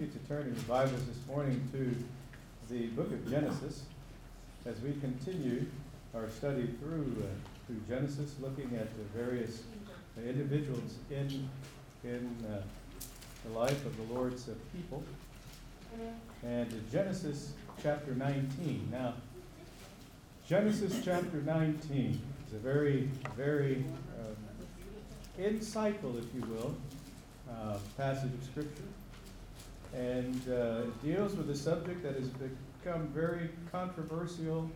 You 0.00 0.06
to 0.06 0.18
turn 0.20 0.46
in 0.46 0.54
your 0.54 0.64
Bibles 0.64 1.04
this 1.04 1.26
morning 1.26 1.60
to 1.72 1.94
the 2.72 2.86
book 2.86 3.12
of 3.12 3.28
Genesis 3.28 3.82
as 4.64 4.80
we 4.80 4.92
continue 4.92 5.66
our 6.14 6.30
study 6.30 6.70
through, 6.80 7.16
uh, 7.18 7.26
through 7.66 7.80
Genesis, 7.86 8.34
looking 8.40 8.74
at 8.76 8.88
the 8.96 9.02
various 9.14 9.62
individuals 10.16 10.94
in, 11.10 11.46
in 12.02 12.34
uh, 12.50 12.62
the 13.44 13.58
life 13.58 13.84
of 13.84 13.94
the 13.98 14.14
Lord's 14.14 14.48
uh, 14.48 14.52
people. 14.74 15.02
And 16.42 16.90
Genesis 16.90 17.52
chapter 17.82 18.14
19. 18.14 18.88
Now, 18.90 19.12
Genesis 20.48 20.98
chapter 21.04 21.42
19 21.42 22.18
is 22.48 22.54
a 22.54 22.58
very, 22.58 23.10
very 23.36 23.84
um, 24.18 25.44
insightful, 25.44 26.18
if 26.18 26.34
you 26.34 26.40
will, 26.48 26.74
uh, 27.50 27.76
passage 27.98 28.32
of 28.32 28.42
Scripture. 28.44 28.84
And 29.94 30.40
uh, 30.48 30.82
it 30.84 31.02
deals 31.02 31.34
with 31.34 31.50
a 31.50 31.56
subject 31.56 32.02
that 32.02 32.14
has 32.14 32.28
become 32.28 33.08
very 33.08 33.50
controversial 33.72 34.70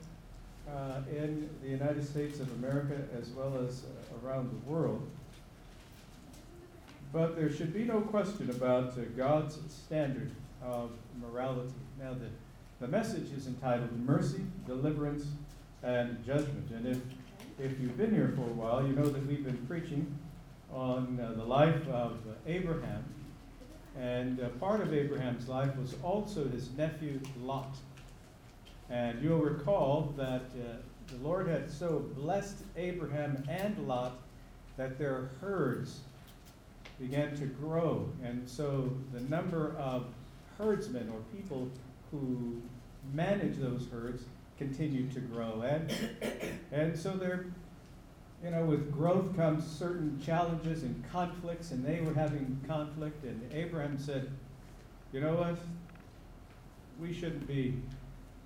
uh, 0.69 1.01
in 1.11 1.49
the 1.63 1.69
United 1.69 2.07
States 2.07 2.41
of 2.41 2.51
America 2.55 2.97
as 3.19 3.29
well 3.31 3.57
as 3.67 3.85
uh, 3.85 4.27
around 4.27 4.51
the 4.51 4.71
world. 4.71 5.09
But 7.13 7.37
there 7.37 7.53
should 7.53 7.73
be 7.73 7.85
no 7.85 8.01
question 8.01 8.51
about 8.51 8.99
uh, 8.99 9.03
God's 9.17 9.59
standard 9.69 10.31
of 10.63 10.91
morality. 11.21 11.73
Now, 12.01 12.15
the, 12.15 12.29
the 12.85 12.89
message 12.89 13.31
is 13.31 13.47
entitled 13.47 13.93
Mercy, 14.01 14.41
Deliverance, 14.67 15.27
and 15.83 16.25
Judgment. 16.27 16.71
And 16.71 16.87
if 16.89 16.99
if 17.59 17.79
you've 17.81 17.97
been 17.97 18.13
here 18.13 18.33
for 18.35 18.43
a 18.43 18.55
while, 18.55 18.85
you 18.85 18.95
know 18.95 19.09
that 19.09 19.25
we've 19.27 19.45
been 19.45 19.65
preaching 19.69 20.13
on 20.73 21.21
uh, 21.21 21.35
the 21.37 21.45
life 21.45 21.87
of 21.89 22.19
Abraham. 22.47 23.05
And 23.99 24.41
uh, 24.41 24.49
part 24.61 24.81
of 24.81 24.93
Abraham's 24.93 25.49
life 25.49 25.77
was 25.77 25.95
also 26.03 26.49
his 26.49 26.71
nephew 26.77 27.21
Lot. 27.43 27.77
And 28.91 29.23
you'll 29.23 29.39
recall 29.39 30.13
that 30.17 30.43
uh, 30.43 30.77
the 31.07 31.17
Lord 31.23 31.49
had 31.49 31.71
so 31.71 32.05
blessed 32.17 32.59
Abraham 32.77 33.45
and 33.49 33.87
Lot 33.87 34.19
that 34.77 34.99
their 34.99 35.31
herds 35.41 36.01
began 37.01 37.37
to 37.37 37.47
grow. 37.47 38.09
And 38.23 38.49
so 38.49 38.97
the 39.13 39.21
number 39.21 39.77
of 39.79 40.07
herdsmen 40.59 41.11
or 41.13 41.21
people 41.37 41.69
who 42.11 42.61
manage 43.13 43.57
those 43.59 43.87
herds 43.91 44.25
continued 44.59 45.13
to 45.13 45.21
grow. 45.21 45.63
And, 45.63 45.93
and 46.73 46.99
so 46.99 47.13
there, 47.13 47.47
you 48.45 48.51
know, 48.51 48.65
with 48.67 48.93
growth 48.93 49.35
comes 49.37 49.67
certain 49.67 50.21
challenges 50.23 50.83
and 50.83 51.03
conflicts, 51.11 51.71
and 51.71 51.83
they 51.83 52.01
were 52.03 52.13
having 52.13 52.61
conflict. 52.69 53.25
And 53.25 53.41
Abraham 53.55 53.99
said, 53.99 54.31
you 55.13 55.21
know 55.21 55.35
what? 55.35 55.57
We 57.01 57.15
shouldn't 57.15 57.47
be 57.47 57.75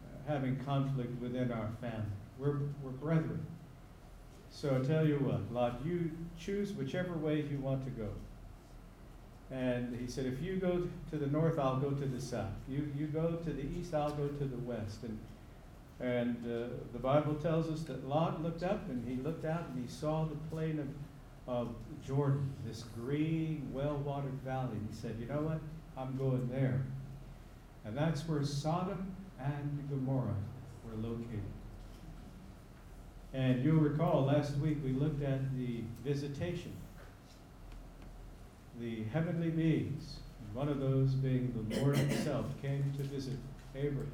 uh, 0.04 0.32
having 0.32 0.56
conflict 0.64 1.20
within 1.20 1.50
our 1.50 1.68
family. 1.80 2.06
We're, 2.38 2.58
we're 2.82 2.92
brethren. 2.92 3.44
So 4.50 4.80
I 4.80 4.86
tell 4.86 5.06
you 5.06 5.16
what, 5.16 5.52
Lot, 5.52 5.80
you 5.84 6.12
choose 6.38 6.72
whichever 6.72 7.14
way 7.14 7.44
you 7.50 7.58
want 7.58 7.84
to 7.84 7.90
go. 7.90 8.08
And 9.50 9.98
he 9.98 10.06
said, 10.06 10.26
if 10.26 10.40
you 10.40 10.56
go 10.56 10.88
to 11.10 11.16
the 11.16 11.26
north, 11.26 11.58
I'll 11.58 11.80
go 11.80 11.90
to 11.90 12.06
the 12.06 12.20
south. 12.20 12.52
You, 12.68 12.92
you 12.96 13.06
go 13.06 13.32
to 13.32 13.50
the 13.50 13.62
east, 13.62 13.94
I'll 13.94 14.10
go 14.10 14.28
to 14.28 14.44
the 14.44 14.58
west. 14.58 15.02
And, 15.02 15.18
and 16.00 16.36
uh, 16.46 16.68
the 16.92 16.98
Bible 16.98 17.34
tells 17.34 17.68
us 17.68 17.82
that 17.82 18.08
Lot 18.08 18.42
looked 18.42 18.62
up 18.62 18.88
and 18.88 19.06
he 19.06 19.20
looked 19.20 19.44
out 19.44 19.64
and 19.68 19.84
he 19.84 19.92
saw 19.92 20.24
the 20.24 20.36
plain 20.50 20.78
of, 20.78 21.52
of 21.52 21.74
Jordan, 22.06 22.52
this 22.64 22.84
green, 22.94 23.68
well 23.72 23.96
watered 23.96 24.40
valley. 24.44 24.72
And 24.72 24.88
he 24.88 24.96
said, 24.96 25.16
you 25.18 25.26
know 25.26 25.42
what? 25.42 25.60
I'm 25.96 26.16
going 26.16 26.48
there. 26.52 26.82
And 27.84 27.96
that's 27.96 28.28
where 28.28 28.44
Sodom 28.44 29.12
and 29.40 29.88
Gomorrah 29.90 30.36
were 30.84 31.08
located. 31.08 31.42
And 33.34 33.64
you'll 33.64 33.80
recall 33.80 34.24
last 34.24 34.56
week 34.58 34.78
we 34.84 34.92
looked 34.92 35.22
at 35.22 35.56
the 35.56 35.82
visitation, 36.04 36.72
the 38.80 39.02
heavenly 39.12 39.50
beings, 39.50 40.20
one 40.54 40.68
of 40.68 40.80
those 40.80 41.10
being 41.10 41.52
the 41.70 41.80
Lord 41.80 41.96
Himself, 41.96 42.46
came 42.62 42.92
to 42.96 43.02
visit 43.02 43.36
Abraham. 43.74 44.12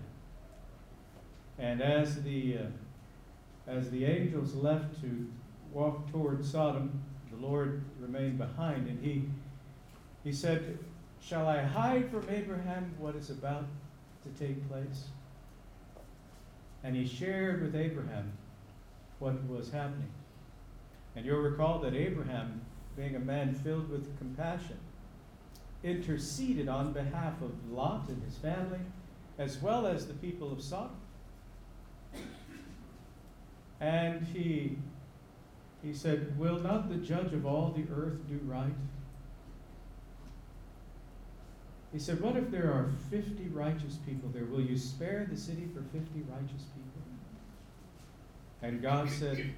And 1.59 1.81
as 1.81 2.23
the, 2.23 2.59
uh, 2.59 3.71
as 3.71 3.91
the 3.91 4.05
angels 4.05 4.55
left 4.55 5.01
to 5.03 5.29
walk 5.73 6.11
toward 6.11 6.45
Sodom, 6.45 7.03
the 7.31 7.47
Lord 7.47 7.83
remained 8.01 8.39
behind, 8.39 8.89
and 8.89 9.03
he, 9.05 9.25
he 10.23 10.33
said, 10.33 10.79
Shall 11.21 11.49
I 11.49 11.63
hide 11.63 12.11
from 12.11 12.27
Abraham 12.29 12.95
what 12.99 13.17
is 13.17 13.31
about 13.31 13.67
to 14.25 14.45
take 14.45 14.69
place? 14.69 15.05
And 16.83 16.95
he 16.95 17.07
shared 17.07 17.63
with 17.63 17.75
Abraham 17.75 18.33
what 19.19 19.43
was 19.49 19.71
happening. 19.71 20.11
And 21.17 21.25
you'll 21.25 21.41
recall 21.41 21.79
that 21.79 21.95
Abraham, 21.95 22.61
being 22.97 23.17
a 23.17 23.21
man 23.21 23.55
filled 23.55 23.89
with 23.89 24.19
compassion, 24.19 24.77
interceded 25.83 26.69
on 26.69 26.93
behalf 26.93 27.41
of 27.41 27.53
Lot 27.71 28.09
and 28.09 28.23
his 28.23 28.37
family, 28.37 28.81
as 29.39 29.63
well 29.63 29.87
as 29.87 30.07
the 30.07 30.15
people 30.15 30.53
of 30.53 30.63
Sodom. 30.63 30.97
And 33.85 34.27
he, 34.33 34.79
he 35.83 35.93
said, 35.93 36.39
Will 36.39 36.59
not 36.59 36.89
the 36.89 36.97
judge 36.97 37.35
of 37.35 37.45
all 37.45 37.69
the 37.77 37.85
earth 37.95 38.17
do 38.27 38.41
right? 38.47 38.73
He 41.93 41.99
said, 41.99 42.19
What 42.23 42.35
if 42.35 42.51
there 42.51 42.73
are 42.73 42.89
50 43.11 43.49
righteous 43.49 43.99
people 44.07 44.31
there? 44.33 44.47
Will 44.47 44.63
you 44.63 44.79
spare 44.79 45.29
the 45.31 45.37
city 45.37 45.69
for 45.75 45.83
50 45.83 46.23
righteous 46.31 46.63
people? 46.73 47.03
And 48.63 48.81
God 48.81 49.11
said, 49.11 49.51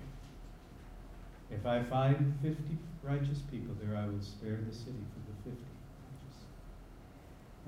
If 1.52 1.64
I 1.64 1.84
find 1.84 2.36
50 2.42 2.60
righteous 3.04 3.38
people 3.48 3.76
there, 3.80 3.96
I 3.96 4.06
will 4.06 4.22
spare 4.22 4.58
the 4.68 4.74
city 4.74 5.04
for 5.14 5.48
the 5.48 5.54
50 5.54 5.64
righteous. 6.10 6.40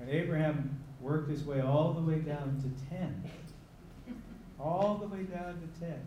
And 0.01 0.09
Abraham 0.09 0.77
worked 0.99 1.29
his 1.29 1.45
way 1.45 1.61
all 1.61 1.93
the 1.93 2.01
way 2.01 2.19
down 2.19 2.61
to 2.61 2.89
10. 2.89 3.31
All 4.59 4.95
the 4.95 5.07
way 5.07 5.23
down 5.23 5.53
to 5.61 5.79
10. 5.79 5.97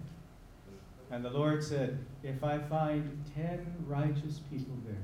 And 1.12 1.22
the 1.22 1.30
Lord 1.30 1.62
said, 1.62 1.98
If 2.22 2.42
I 2.42 2.58
find 2.58 3.22
10 3.36 3.84
righteous 3.86 4.40
people 4.50 4.74
there, 4.86 4.96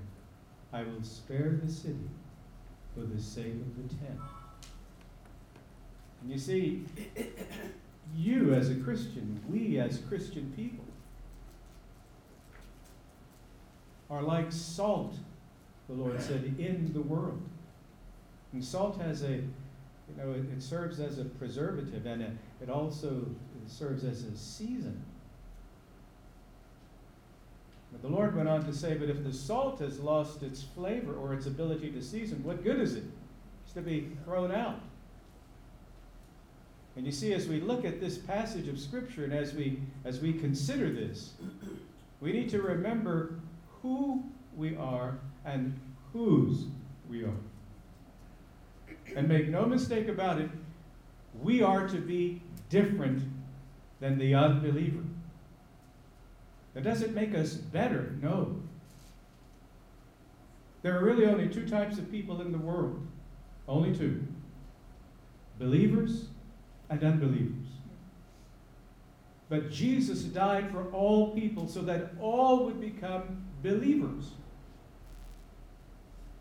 I 0.72 0.82
will 0.82 1.02
spare 1.02 1.60
the 1.62 1.70
city 1.70 2.08
for 2.94 3.02
the 3.02 3.20
sake 3.20 3.52
of 3.52 3.76
the 3.76 3.94
ten. 3.94 4.18
And 6.22 6.30
you 6.30 6.38
see, 6.38 6.84
you 8.16 8.54
as 8.54 8.70
a 8.70 8.74
Christian, 8.76 9.38
we 9.48 9.78
as 9.78 9.98
Christian 10.08 10.50
people, 10.56 10.84
are 14.10 14.22
like 14.22 14.50
salt, 14.50 15.14
the 15.88 15.94
Lord 15.94 16.20
said, 16.22 16.54
in 16.58 16.90
the 16.94 17.02
world. 17.02 17.42
And 18.54 18.64
salt 18.64 18.98
has 19.02 19.22
a, 19.22 19.32
you 19.32 19.44
know, 20.16 20.32
it, 20.32 20.50
it 20.56 20.62
serves 20.62 21.00
as 21.00 21.18
a 21.18 21.24
preservative 21.24 22.06
and 22.06 22.22
it, 22.22 22.30
it 22.62 22.70
also 22.70 23.26
serves 23.66 24.04
as 24.04 24.24
a 24.24 24.34
season. 24.34 25.04
But 28.00 28.08
the 28.08 28.14
Lord 28.14 28.36
went 28.36 28.48
on 28.48 28.64
to 28.64 28.72
say, 28.72 28.94
But 28.94 29.08
if 29.08 29.24
the 29.24 29.32
salt 29.32 29.80
has 29.80 29.98
lost 29.98 30.42
its 30.42 30.62
flavor 30.62 31.14
or 31.14 31.34
its 31.34 31.46
ability 31.46 31.90
to 31.92 32.02
season, 32.02 32.42
what 32.44 32.62
good 32.62 32.80
is 32.80 32.94
it? 32.94 33.04
It's 33.64 33.72
to 33.74 33.82
be 33.82 34.08
thrown 34.24 34.52
out. 34.52 34.80
And 36.96 37.06
you 37.06 37.12
see, 37.12 37.32
as 37.32 37.46
we 37.46 37.60
look 37.60 37.84
at 37.84 38.00
this 38.00 38.18
passage 38.18 38.66
of 38.66 38.78
Scripture 38.78 39.24
and 39.24 39.32
as 39.32 39.54
we, 39.54 39.80
as 40.04 40.20
we 40.20 40.32
consider 40.32 40.90
this, 40.92 41.32
we 42.20 42.32
need 42.32 42.50
to 42.50 42.60
remember 42.60 43.34
who 43.82 44.24
we 44.56 44.76
are 44.76 45.18
and 45.44 45.78
whose 46.12 46.66
we 47.08 47.22
are. 47.22 47.36
And 49.14 49.28
make 49.28 49.48
no 49.48 49.64
mistake 49.64 50.08
about 50.08 50.40
it, 50.40 50.50
we 51.40 51.62
are 51.62 51.86
to 51.86 51.98
be 51.98 52.42
different 52.68 53.22
than 54.00 54.18
the 54.18 54.34
unbeliever. 54.34 55.04
That 56.78 56.84
does 56.84 57.02
it 57.02 57.12
make 57.12 57.34
us 57.34 57.54
better, 57.54 58.14
no. 58.22 58.54
There 60.82 60.96
are 60.96 61.02
really 61.02 61.26
only 61.26 61.48
two 61.48 61.68
types 61.68 61.98
of 61.98 62.08
people 62.08 62.40
in 62.40 62.52
the 62.52 62.58
world. 62.58 63.04
Only 63.66 63.92
two 63.92 64.24
believers 65.58 66.26
and 66.88 67.02
unbelievers. 67.02 67.66
But 69.48 69.72
Jesus 69.72 70.22
died 70.22 70.70
for 70.70 70.88
all 70.92 71.34
people 71.34 71.66
so 71.66 71.82
that 71.82 72.12
all 72.20 72.66
would 72.66 72.80
become 72.80 73.42
believers. 73.60 74.30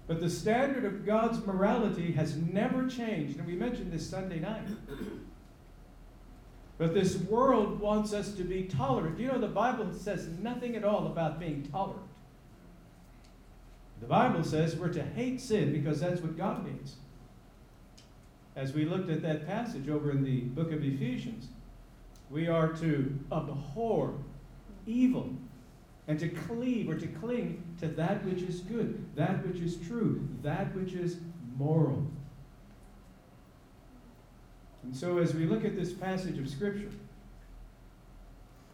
But 0.05 0.19
the 0.19 0.29
standard 0.29 0.85
of 0.85 1.03
God's 1.03 1.43
morality 1.47 2.11
has 2.11 2.35
never 2.35 2.87
changed. 2.87 3.39
And 3.39 3.47
we 3.47 3.55
mentioned 3.55 3.91
this 3.91 4.07
Sunday 4.07 4.39
night. 4.39 4.67
But 6.77 6.94
this 6.94 7.18
world 7.18 7.79
wants 7.79 8.13
us 8.13 8.33
to 8.33 8.44
be 8.44 8.63
tolerant. 8.63 9.19
You 9.19 9.27
know, 9.27 9.39
the 9.39 9.47
Bible 9.47 9.91
says 9.94 10.27
nothing 10.39 10.75
at 10.75 10.83
all 10.83 11.07
about 11.07 11.39
being 11.39 11.68
tolerant. 11.71 12.03
The 14.00 14.07
Bible 14.07 14.44
says 14.44 14.75
we're 14.75 14.94
to 14.94 15.03
hate 15.03 15.41
sin 15.41 15.74
because 15.74 16.00
that's 16.00 16.21
what 16.21 16.38
God 16.38 16.68
hates. 16.68 16.97
As 18.56 18.74
we 18.74 18.85
looked 18.85 19.09
at 19.09 19.24
that 19.24 19.47
passage 19.47 19.89
over 19.89 20.12
in 20.12 20.24
the 20.24 20.41
book 20.41 20.71
of 20.71 20.83
Ephesians, 20.83 21.47
we 22.30 22.47
are 22.47 22.69
to 22.73 23.18
abhor 23.31 24.13
evil 24.85 25.31
and 26.07 26.19
to 26.19 26.30
cleave 26.30 26.90
or 26.90 26.97
to 26.97 27.07
cling 27.07 27.63
to 27.80 27.87
that 27.87 28.23
which 28.23 28.42
is 28.42 28.61
good, 28.61 29.04
that 29.16 29.45
which 29.45 29.61
is 29.61 29.78
true, 29.87 30.28
that 30.42 30.73
which 30.75 30.94
is 30.94 31.18
moral. 31.57 32.07
And 34.87 34.95
so, 34.95 35.17
as 35.17 35.35
we 35.35 35.45
look 35.45 35.65
at 35.65 35.75
this 35.75 35.91
passage 35.91 36.39
of 36.39 36.47
Scripture, 36.47 36.87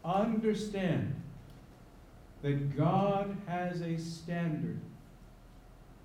understand 0.06 1.16
that 2.44 2.78
God 2.78 3.36
has 3.48 3.82
a 3.82 3.98
standard 3.98 4.80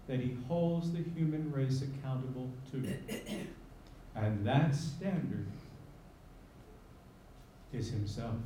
that 0.07 0.19
He 0.19 0.35
holds 0.49 0.91
the 0.93 1.03
human 1.15 1.53
race 1.53 1.83
accountable 1.83 2.49
to. 2.73 2.91
And 4.17 4.47
that 4.47 4.75
standard 4.75 5.47
is 7.75 7.91
Himself. 7.91 8.37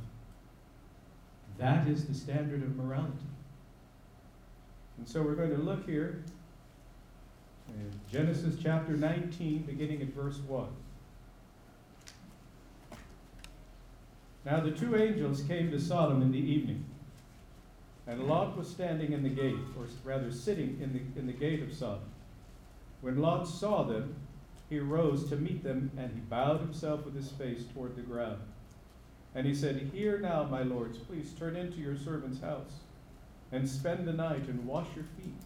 That 1.57 1.87
is 1.87 2.07
the 2.07 2.13
standard 2.13 2.61
of 2.61 2.75
morality. 2.75 3.13
And 4.97 5.07
so 5.07 5.21
we're 5.21 5.35
going 5.35 5.51
to 5.51 5.61
look 5.61 5.85
here 5.85 6.25
in 7.69 7.89
Genesis 8.11 8.57
chapter 8.61 8.97
19, 8.97 9.61
beginning 9.61 10.01
at 10.01 10.09
verse 10.09 10.39
1. 10.45 10.67
Now 14.45 14.59
the 14.59 14.71
two 14.71 14.95
angels 14.95 15.43
came 15.43 15.71
to 15.71 15.79
Sodom 15.79 16.21
in 16.21 16.31
the 16.31 16.37
evening, 16.37 16.85
and 18.05 18.27
Lot 18.27 18.57
was 18.57 18.67
standing 18.67 19.13
in 19.13 19.23
the 19.23 19.29
gate, 19.29 19.55
or 19.77 19.87
rather 20.03 20.31
sitting 20.31 20.79
in 20.81 20.91
the, 20.93 21.19
in 21.19 21.27
the 21.27 21.33
gate 21.33 21.63
of 21.63 21.73
Sodom. 21.73 22.09
When 23.01 23.21
Lot 23.21 23.47
saw 23.47 23.83
them, 23.83 24.15
he 24.69 24.79
rose 24.79 25.29
to 25.29 25.37
meet 25.37 25.63
them, 25.63 25.91
and 25.97 26.11
he 26.11 26.19
bowed 26.19 26.59
himself 26.59 27.05
with 27.05 27.15
his 27.15 27.29
face 27.29 27.63
toward 27.73 27.95
the 27.95 28.01
ground. 28.01 28.41
And 29.35 29.47
he 29.47 29.55
said, 29.55 29.91
Hear 29.93 30.19
now, 30.19 30.43
my 30.43 30.63
lords, 30.63 30.97
please 30.97 31.31
turn 31.37 31.55
into 31.55 31.77
your 31.77 31.97
servant's 31.97 32.41
house, 32.41 32.81
and 33.51 33.67
spend 33.67 34.07
the 34.07 34.13
night, 34.13 34.47
and 34.47 34.65
wash 34.65 34.87
your 34.95 35.05
feet. 35.17 35.41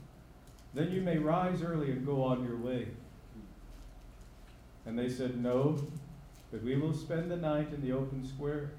Then 0.74 0.92
you 0.92 1.01
may 1.01 1.18
rise 1.18 1.62
early 1.62 1.92
and 1.92 2.06
go 2.06 2.24
on 2.24 2.44
your 2.44 2.58
way. 2.58 2.88
And 4.86 4.98
they 4.98 5.10
said, 5.10 5.42
No, 5.42 5.80
but 6.51 6.63
we 6.63 6.75
will 6.77 6.94
spend 6.94 7.30
the 7.30 7.38
night 7.38 7.74
in 7.74 7.82
the 7.82 7.92
open 7.92 8.25
square. 8.25 8.72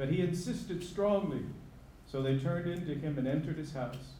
But 0.00 0.08
he 0.08 0.22
insisted 0.22 0.82
strongly. 0.82 1.42
So 2.06 2.22
they 2.22 2.38
turned 2.38 2.66
into 2.66 2.94
him 2.94 3.18
and 3.18 3.28
entered 3.28 3.58
his 3.58 3.74
house. 3.74 4.14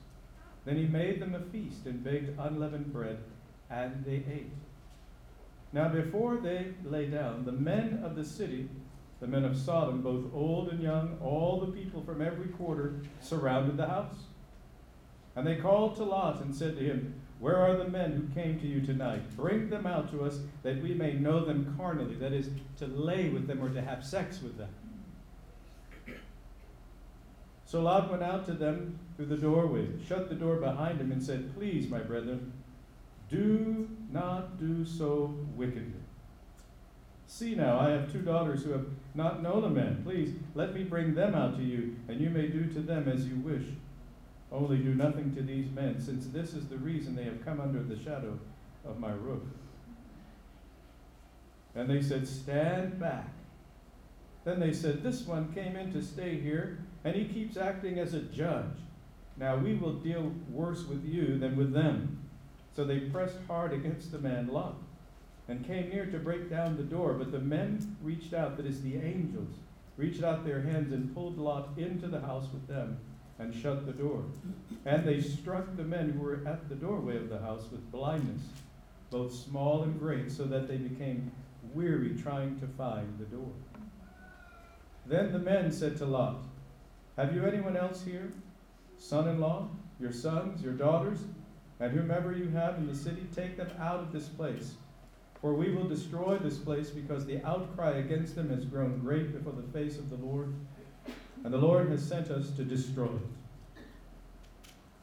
Then 0.66 0.76
he 0.76 0.84
made 0.84 1.22
them 1.22 1.34
a 1.34 1.40
feast 1.40 1.86
and 1.86 2.04
baked 2.04 2.38
unleavened 2.38 2.92
bread, 2.92 3.16
and 3.70 4.04
they 4.04 4.22
ate. 4.30 4.52
Now, 5.72 5.88
before 5.88 6.36
they 6.36 6.74
lay 6.84 7.06
down, 7.06 7.46
the 7.46 7.52
men 7.52 8.02
of 8.04 8.14
the 8.14 8.26
city, 8.26 8.68
the 9.20 9.26
men 9.26 9.42
of 9.42 9.56
Sodom, 9.56 10.02
both 10.02 10.26
old 10.34 10.68
and 10.68 10.82
young, 10.82 11.16
all 11.22 11.60
the 11.60 11.72
people 11.72 12.02
from 12.02 12.20
every 12.20 12.48
quarter, 12.48 13.00
surrounded 13.22 13.78
the 13.78 13.86
house. 13.86 14.24
And 15.34 15.46
they 15.46 15.56
called 15.56 15.96
to 15.96 16.04
Lot 16.04 16.42
and 16.42 16.54
said 16.54 16.76
to 16.76 16.84
him, 16.84 17.14
Where 17.38 17.56
are 17.56 17.78
the 17.78 17.88
men 17.88 18.12
who 18.12 18.38
came 18.38 18.60
to 18.60 18.66
you 18.66 18.82
tonight? 18.82 19.34
Bring 19.34 19.70
them 19.70 19.86
out 19.86 20.10
to 20.10 20.24
us 20.24 20.40
that 20.62 20.82
we 20.82 20.92
may 20.92 21.14
know 21.14 21.42
them 21.42 21.74
carnally, 21.78 22.16
that 22.16 22.34
is, 22.34 22.50
to 22.76 22.86
lay 22.86 23.30
with 23.30 23.46
them 23.46 23.64
or 23.64 23.70
to 23.70 23.80
have 23.80 24.04
sex 24.04 24.42
with 24.42 24.58
them. 24.58 24.68
So 27.70 27.80
Lot 27.80 28.10
went 28.10 28.24
out 28.24 28.46
to 28.46 28.52
them 28.52 28.98
through 29.14 29.26
the 29.26 29.36
doorway, 29.36 29.86
shut 30.04 30.28
the 30.28 30.34
door 30.34 30.56
behind 30.56 31.00
him, 31.00 31.12
and 31.12 31.22
said, 31.22 31.54
Please, 31.54 31.88
my 31.88 32.00
brethren, 32.00 32.52
do 33.30 33.88
not 34.10 34.58
do 34.58 34.84
so 34.84 35.32
wickedly. 35.54 36.00
See 37.28 37.54
now, 37.54 37.78
I 37.78 37.90
have 37.90 38.10
two 38.10 38.22
daughters 38.22 38.64
who 38.64 38.72
have 38.72 38.86
not 39.14 39.40
known 39.40 39.62
a 39.62 39.70
man. 39.70 40.02
Please, 40.02 40.34
let 40.56 40.74
me 40.74 40.82
bring 40.82 41.14
them 41.14 41.36
out 41.36 41.56
to 41.58 41.62
you, 41.62 41.94
and 42.08 42.20
you 42.20 42.28
may 42.28 42.48
do 42.48 42.66
to 42.66 42.80
them 42.80 43.08
as 43.08 43.28
you 43.28 43.36
wish. 43.36 43.66
Only 44.50 44.78
do 44.78 44.92
nothing 44.92 45.32
to 45.36 45.42
these 45.42 45.70
men, 45.70 46.00
since 46.00 46.26
this 46.26 46.54
is 46.54 46.66
the 46.66 46.78
reason 46.78 47.14
they 47.14 47.22
have 47.22 47.44
come 47.44 47.60
under 47.60 47.84
the 47.84 47.96
shadow 47.96 48.36
of 48.84 48.98
my 48.98 49.12
roof. 49.12 49.44
And 51.76 51.88
they 51.88 52.02
said, 52.02 52.26
Stand 52.26 52.98
back. 52.98 53.28
Then 54.42 54.58
they 54.58 54.72
said, 54.72 55.04
This 55.04 55.24
one 55.24 55.52
came 55.52 55.76
in 55.76 55.92
to 55.92 56.02
stay 56.02 56.34
here, 56.40 56.80
and 57.04 57.14
he 57.14 57.24
keeps 57.24 57.56
acting 57.56 57.98
as 57.98 58.14
a 58.14 58.20
judge. 58.20 58.76
Now 59.36 59.56
we 59.56 59.74
will 59.74 59.94
deal 59.94 60.32
worse 60.50 60.84
with 60.84 61.04
you 61.04 61.38
than 61.38 61.56
with 61.56 61.72
them. 61.72 62.18
So 62.76 62.84
they 62.84 63.00
pressed 63.00 63.36
hard 63.46 63.72
against 63.72 64.12
the 64.12 64.18
man 64.18 64.48
Lot 64.48 64.76
and 65.48 65.66
came 65.66 65.88
near 65.88 66.06
to 66.06 66.18
break 66.18 66.48
down 66.48 66.76
the 66.76 66.82
door. 66.82 67.14
But 67.14 67.32
the 67.32 67.40
men 67.40 67.96
reached 68.02 68.34
out, 68.34 68.56
that 68.56 68.66
is, 68.66 68.82
the 68.82 68.96
angels, 68.96 69.56
reached 69.96 70.22
out 70.22 70.44
their 70.44 70.62
hands 70.62 70.92
and 70.92 71.14
pulled 71.14 71.38
Lot 71.38 71.70
into 71.76 72.06
the 72.06 72.20
house 72.20 72.46
with 72.52 72.68
them 72.68 72.98
and 73.38 73.54
shut 73.54 73.86
the 73.86 73.92
door. 73.92 74.22
And 74.84 75.04
they 75.04 75.20
struck 75.20 75.76
the 75.76 75.82
men 75.82 76.10
who 76.10 76.20
were 76.20 76.42
at 76.46 76.68
the 76.68 76.74
doorway 76.74 77.16
of 77.16 77.30
the 77.30 77.40
house 77.40 77.64
with 77.72 77.90
blindness, 77.90 78.42
both 79.10 79.32
small 79.32 79.82
and 79.82 79.98
great, 79.98 80.30
so 80.30 80.44
that 80.44 80.68
they 80.68 80.76
became 80.76 81.32
weary 81.74 82.14
trying 82.22 82.60
to 82.60 82.66
find 82.66 83.18
the 83.18 83.24
door. 83.24 83.50
Then 85.06 85.32
the 85.32 85.38
men 85.38 85.72
said 85.72 85.96
to 85.98 86.06
Lot, 86.06 86.36
Have 87.20 87.34
you 87.34 87.44
anyone 87.44 87.76
else 87.76 88.02
here? 88.02 88.32
Son 88.96 89.28
in 89.28 89.40
law, 89.40 89.68
your 90.00 90.10
sons, 90.10 90.62
your 90.62 90.72
daughters? 90.72 91.18
And 91.78 91.92
whomever 91.92 92.32
you 92.32 92.48
have 92.48 92.78
in 92.78 92.86
the 92.86 92.94
city, 92.94 93.26
take 93.36 93.58
them 93.58 93.68
out 93.78 94.00
of 94.00 94.10
this 94.10 94.26
place. 94.26 94.72
For 95.42 95.52
we 95.52 95.70
will 95.70 95.84
destroy 95.84 96.38
this 96.38 96.56
place 96.56 96.88
because 96.88 97.26
the 97.26 97.44
outcry 97.46 97.98
against 97.98 98.36
them 98.36 98.48
has 98.48 98.64
grown 98.64 99.00
great 99.00 99.34
before 99.34 99.52
the 99.52 99.70
face 99.70 99.98
of 99.98 100.08
the 100.08 100.16
Lord, 100.16 100.54
and 101.44 101.52
the 101.52 101.58
Lord 101.58 101.90
has 101.90 102.02
sent 102.02 102.30
us 102.30 102.52
to 102.52 102.64
destroy 102.64 103.04
it. 103.04 103.82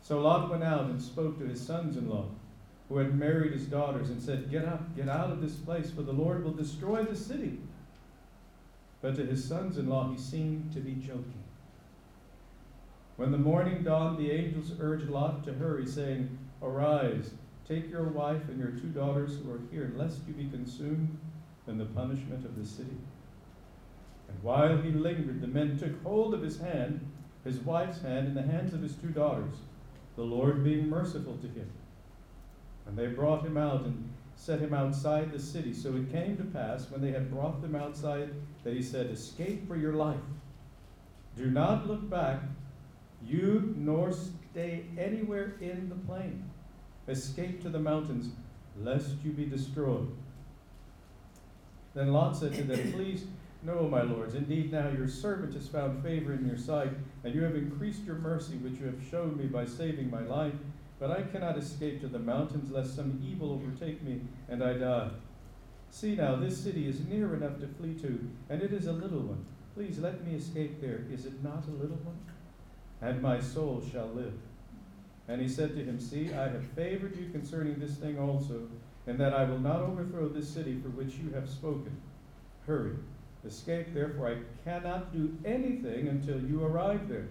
So 0.02 0.20
Lot 0.20 0.50
went 0.50 0.64
out 0.64 0.86
and 0.86 1.00
spoke 1.00 1.38
to 1.38 1.46
his 1.46 1.64
sons 1.64 1.98
in 1.98 2.10
law, 2.10 2.30
who 2.90 2.98
had 2.98 3.14
married 3.14 3.54
his 3.54 3.66
daughters, 3.66 4.10
and 4.10 4.20
said, 4.20 4.50
Get 4.50 4.66
up, 4.66 4.96
get 4.96 5.08
out 5.08 5.30
of 5.30 5.40
this 5.40 5.54
place, 5.54 5.92
for 5.92 6.02
the 6.02 6.14
Lord 6.14 6.44
will 6.44 6.52
destroy 6.54 7.04
the 7.04 7.16
city. 7.16 7.60
But 9.04 9.18
to 9.18 9.26
his 9.28 9.48
sons 9.48 9.78
in 9.78 9.88
law 9.88 10.10
he 10.10 10.18
seemed 10.18 10.74
to 10.74 10.80
be 10.80 10.94
joking. 10.94 11.44
When 13.18 13.32
the 13.32 13.38
morning 13.38 13.84
dawned, 13.84 14.20
the 14.20 14.32
angels 14.32 14.72
urged 14.80 15.10
Lot 15.10 15.44
to 15.46 15.54
hurry, 15.54 15.88
saying, 15.88 16.38
Arise, 16.62 17.32
take 17.68 17.90
your 17.90 18.04
wife 18.04 18.48
and 18.48 18.60
your 18.60 18.70
two 18.70 18.90
daughters 18.90 19.38
who 19.38 19.52
are 19.52 19.62
here, 19.72 19.92
lest 19.96 20.20
you 20.28 20.34
be 20.34 20.48
consumed 20.50 21.18
in 21.68 21.80
the 21.80 21.86
punishment 21.86 22.46
of 22.46 22.56
the 22.56 22.66
city. 22.66 22.98
And 24.28 24.44
while 24.44 24.78
he 24.78 24.92
lingered, 24.92 25.42
the 25.42 25.48
men 25.48 25.80
took 25.80 26.02
hold 26.04 26.36
of 26.36 26.44
his 26.44 26.60
hand, 26.60 27.00
his 27.44 27.58
wife's 27.60 28.02
hand, 28.02 28.28
and 28.28 28.38
the 28.38 28.44
hands 28.44 28.76
of 28.76 28.84
his 28.84 28.94
two 28.94 29.10
daughters, 29.10 29.56
the 30.16 30.24
Lord 30.24 30.64
being 30.64 30.88
merciful 30.88 31.38
to 31.38 31.48
him. 31.48 31.70
And 32.86 32.96
they 32.96 33.08
brought 33.08 33.44
him 33.44 33.58
out 33.58 33.82
and 33.82 34.14
set 34.36 34.60
him 34.60 34.76
outside 34.76 35.32
the 35.32 35.40
city. 35.40 35.74
So 35.74 35.96
it 35.96 36.12
came 36.12 36.38
to 36.38 36.44
pass, 36.44 36.92
when 36.92 37.02
they 37.02 37.12
had 37.12 37.32
brought 37.32 37.64
them 37.64 37.76
outside, 37.76 38.30
that 38.64 38.74
he 38.74 38.84
said, 38.84 39.08
Escape 39.08 39.68
for 39.68 39.76
your 39.76 39.94
life. 39.94 40.20
Do 41.36 41.50
not 41.50 41.88
look 41.88 42.08
back, 42.10 42.42
you 43.26 43.74
nor 43.78 44.12
stay 44.12 44.86
anywhere 44.98 45.56
in 45.62 45.90
the 45.90 45.96
plain. 45.96 46.44
Escape 47.08 47.62
to 47.62 47.70
the 47.70 47.80
mountains, 47.80 48.32
lest 48.80 49.16
you 49.24 49.32
be 49.32 49.46
destroyed. 49.46 50.10
Then 51.94 52.12
Lot 52.12 52.36
said 52.38 52.54
to 52.56 52.64
them, 52.64 52.92
Please, 52.94 53.26
no, 53.64 53.88
my 53.88 54.04
lords, 54.04 54.36
indeed 54.36 54.72
now 54.72 54.90
your 54.90 55.08
servant 55.08 55.54
has 55.54 55.68
found 55.68 56.04
favor 56.04 56.34
in 56.34 56.46
your 56.46 56.58
sight, 56.58 56.92
and 57.24 57.34
you 57.34 57.44
have 57.44 57.56
increased 57.56 58.04
your 58.04 58.16
mercy, 58.18 58.56
which 58.58 58.80
you 58.80 58.86
have 58.86 59.10
shown 59.10 59.38
me 59.38 59.46
by 59.46 59.66
saving 59.66 60.10
my 60.10 60.22
life. 60.22 60.54
But 61.00 61.12
I 61.12 61.24
cannot 61.24 61.58
escape 61.58 62.02
to 62.02 62.08
the 62.08 62.20
mountains, 62.20 62.72
lest 62.72 62.96
some 62.96 63.22
evil 63.24 63.52
overtake 63.52 64.02
me 64.02 64.22
and 64.50 64.64
I 64.64 64.74
die. 64.74 65.10
See 65.90 66.16
now, 66.16 66.36
this 66.36 66.58
city 66.58 66.88
is 66.88 67.06
near 67.06 67.34
enough 67.34 67.60
to 67.60 67.68
flee 67.68 67.94
to, 67.96 68.30
and 68.50 68.62
it 68.62 68.74
is 68.74 68.88
a 68.88 68.92
little 68.92 69.22
one. 69.22 69.46
Please 69.76 70.00
let 70.00 70.26
me 70.26 70.36
escape 70.36 70.82
there. 70.82 71.06
Is 71.12 71.26
it 71.26 71.44
not 71.44 71.68
a 71.68 71.72
little 71.72 71.98
one? 71.98 72.18
And 73.02 73.22
my 73.22 73.40
soul 73.40 73.84
shall 73.92 74.08
live. 74.08 74.34
And 75.28 75.42
he 75.42 75.48
said 75.48 75.76
to 75.76 75.84
him, 75.84 76.00
See, 76.00 76.34
I 76.34 76.48
have 76.48 76.66
favored 76.76 77.16
you 77.18 77.30
concerning 77.30 77.80
this 77.80 77.96
thing 77.96 78.18
also, 78.18 78.68
and 79.06 79.20
that 79.20 79.34
I 79.34 79.44
will 79.44 79.60
not 79.60 79.82
overthrow 79.82 80.30
this 80.30 80.50
city 80.50 80.80
for 80.82 80.90
which 80.90 81.16
you 81.16 81.32
have 81.32 81.50
spoken. 81.50 82.02
Hurry, 82.66 82.94
escape, 83.46 83.94
therefore 83.94 84.30
I 84.30 84.38
cannot 84.70 85.14
do 85.14 85.38
anything 85.46 86.08
until 86.08 86.42
you 86.42 86.64
arrive 86.64 87.08
there. 87.08 87.28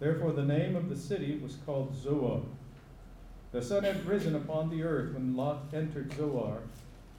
Therefore 0.00 0.32
the 0.32 0.44
name 0.44 0.76
of 0.76 0.88
the 0.88 0.96
city 0.96 1.38
was 1.38 1.56
called 1.66 1.96
Zoar. 1.96 2.42
The 3.50 3.62
sun 3.62 3.84
had 3.84 4.06
risen 4.06 4.34
upon 4.34 4.70
the 4.70 4.82
earth 4.82 5.14
when 5.14 5.36
Lot 5.36 5.64
entered 5.72 6.12
Zoar. 6.14 6.60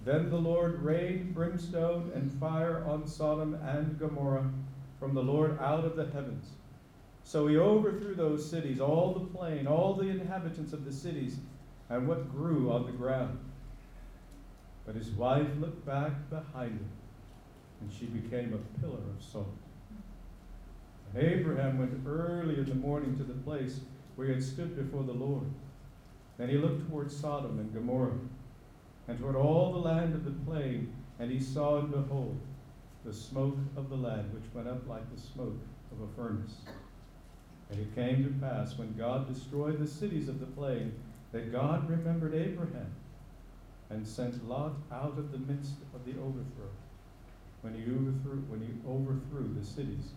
Then 0.05 0.29
the 0.29 0.37
Lord 0.37 0.81
rained 0.81 1.33
brimstone 1.33 2.11
and 2.15 2.31
fire 2.39 2.85
on 2.87 3.07
Sodom 3.07 3.55
and 3.55 3.99
Gomorrah 3.99 4.49
from 4.99 5.13
the 5.13 5.23
Lord 5.23 5.59
out 5.59 5.83
of 5.83 5.95
the 5.95 6.05
heavens. 6.05 6.51
So 7.29 7.45
he 7.45 7.57
overthrew 7.57 8.15
those 8.15 8.49
cities, 8.49 8.79
all 8.79 9.13
the 9.13 9.37
plain, 9.37 9.67
all 9.67 9.93
the 9.93 10.07
inhabitants 10.07 10.73
of 10.73 10.83
the 10.83 10.91
cities, 10.91 11.37
and 11.87 12.07
what 12.07 12.31
grew 12.31 12.71
on 12.71 12.87
the 12.87 12.91
ground. 12.91 13.37
But 14.83 14.95
his 14.95 15.11
wife 15.11 15.45
looked 15.59 15.85
back 15.85 16.27
behind 16.31 16.71
him, 16.71 16.89
and 17.81 17.93
she 17.93 18.07
became 18.07 18.55
a 18.55 18.79
pillar 18.79 18.97
of 18.97 19.23
salt. 19.23 19.45
And 21.13 21.23
Abraham 21.23 21.77
went 21.77 22.01
early 22.07 22.55
in 22.55 22.65
the 22.65 22.73
morning 22.73 23.15
to 23.17 23.23
the 23.23 23.35
place 23.43 23.81
where 24.15 24.25
he 24.25 24.33
had 24.33 24.43
stood 24.43 24.75
before 24.75 25.03
the 25.03 25.13
Lord. 25.13 25.45
Then 26.39 26.49
he 26.49 26.57
looked 26.57 26.89
toward 26.89 27.11
Sodom 27.11 27.59
and 27.59 27.71
Gomorrah, 27.71 28.17
and 29.07 29.19
toward 29.19 29.35
all 29.35 29.71
the 29.71 29.87
land 29.87 30.15
of 30.15 30.25
the 30.25 30.31
plain, 30.51 30.91
and 31.19 31.29
he 31.29 31.39
saw 31.39 31.77
and 31.77 31.91
behold 31.91 32.39
the 33.05 33.13
smoke 33.13 33.59
of 33.77 33.91
the 33.91 33.97
land, 33.97 34.33
which 34.33 34.51
went 34.51 34.67
up 34.67 34.87
like 34.87 35.07
the 35.15 35.21
smoke 35.21 35.59
of 35.91 36.01
a 36.01 36.15
furnace. 36.15 36.55
And 37.69 37.79
it 37.79 37.93
came 37.93 38.23
to 38.23 38.45
pass, 38.45 38.77
when 38.77 38.95
God 38.97 39.31
destroyed 39.31 39.79
the 39.79 39.87
cities 39.87 40.27
of 40.27 40.39
the 40.39 40.47
plain, 40.47 40.93
that 41.31 41.51
God 41.51 41.87
remembered 41.89 42.33
Abraham 42.33 42.91
and 43.91 44.07
sent 44.07 44.47
Lot 44.47 44.73
out 44.91 45.17
of 45.17 45.31
the 45.31 45.37
midst 45.37 45.75
of 45.93 46.05
the 46.05 46.19
overthrow, 46.19 46.71
when 47.61 47.75
he 47.75 47.83
overthrew, 47.83 48.43
when 48.47 48.61
he 48.61 48.73
overthrew 48.89 49.53
the 49.59 49.65
cities 49.65 50.13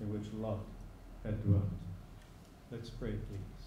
in 0.00 0.12
which 0.12 0.32
Lot 0.34 0.60
had 1.24 1.44
dwelt. 1.44 1.64
Let's 2.70 2.90
pray, 2.90 3.12
please. 3.12 3.64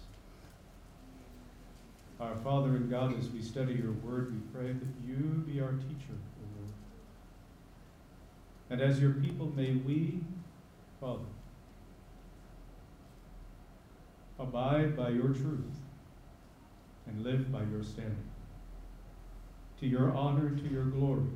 Our 2.20 2.34
Father 2.36 2.70
and 2.70 2.90
God, 2.90 3.16
as 3.16 3.30
we 3.30 3.40
study 3.40 3.74
your 3.74 3.92
word, 3.92 4.32
we 4.32 4.40
pray 4.52 4.72
that 4.72 5.06
you 5.06 5.44
be 5.46 5.60
our 5.60 5.72
teacher, 5.72 6.14
O 6.14 6.44
Lord. 6.58 6.72
And 8.70 8.80
as 8.80 9.00
your 9.00 9.12
people, 9.12 9.52
may 9.54 9.74
we, 9.74 10.20
Father, 11.00 11.24
abide 14.38 14.96
by 14.96 15.08
your 15.10 15.28
truth 15.28 15.74
and 17.06 17.22
live 17.22 17.50
by 17.50 17.62
your 17.64 17.82
standard. 17.82 18.16
To 19.80 19.86
your 19.86 20.12
honor, 20.12 20.50
to 20.50 20.68
your 20.68 20.84
glory. 20.84 21.30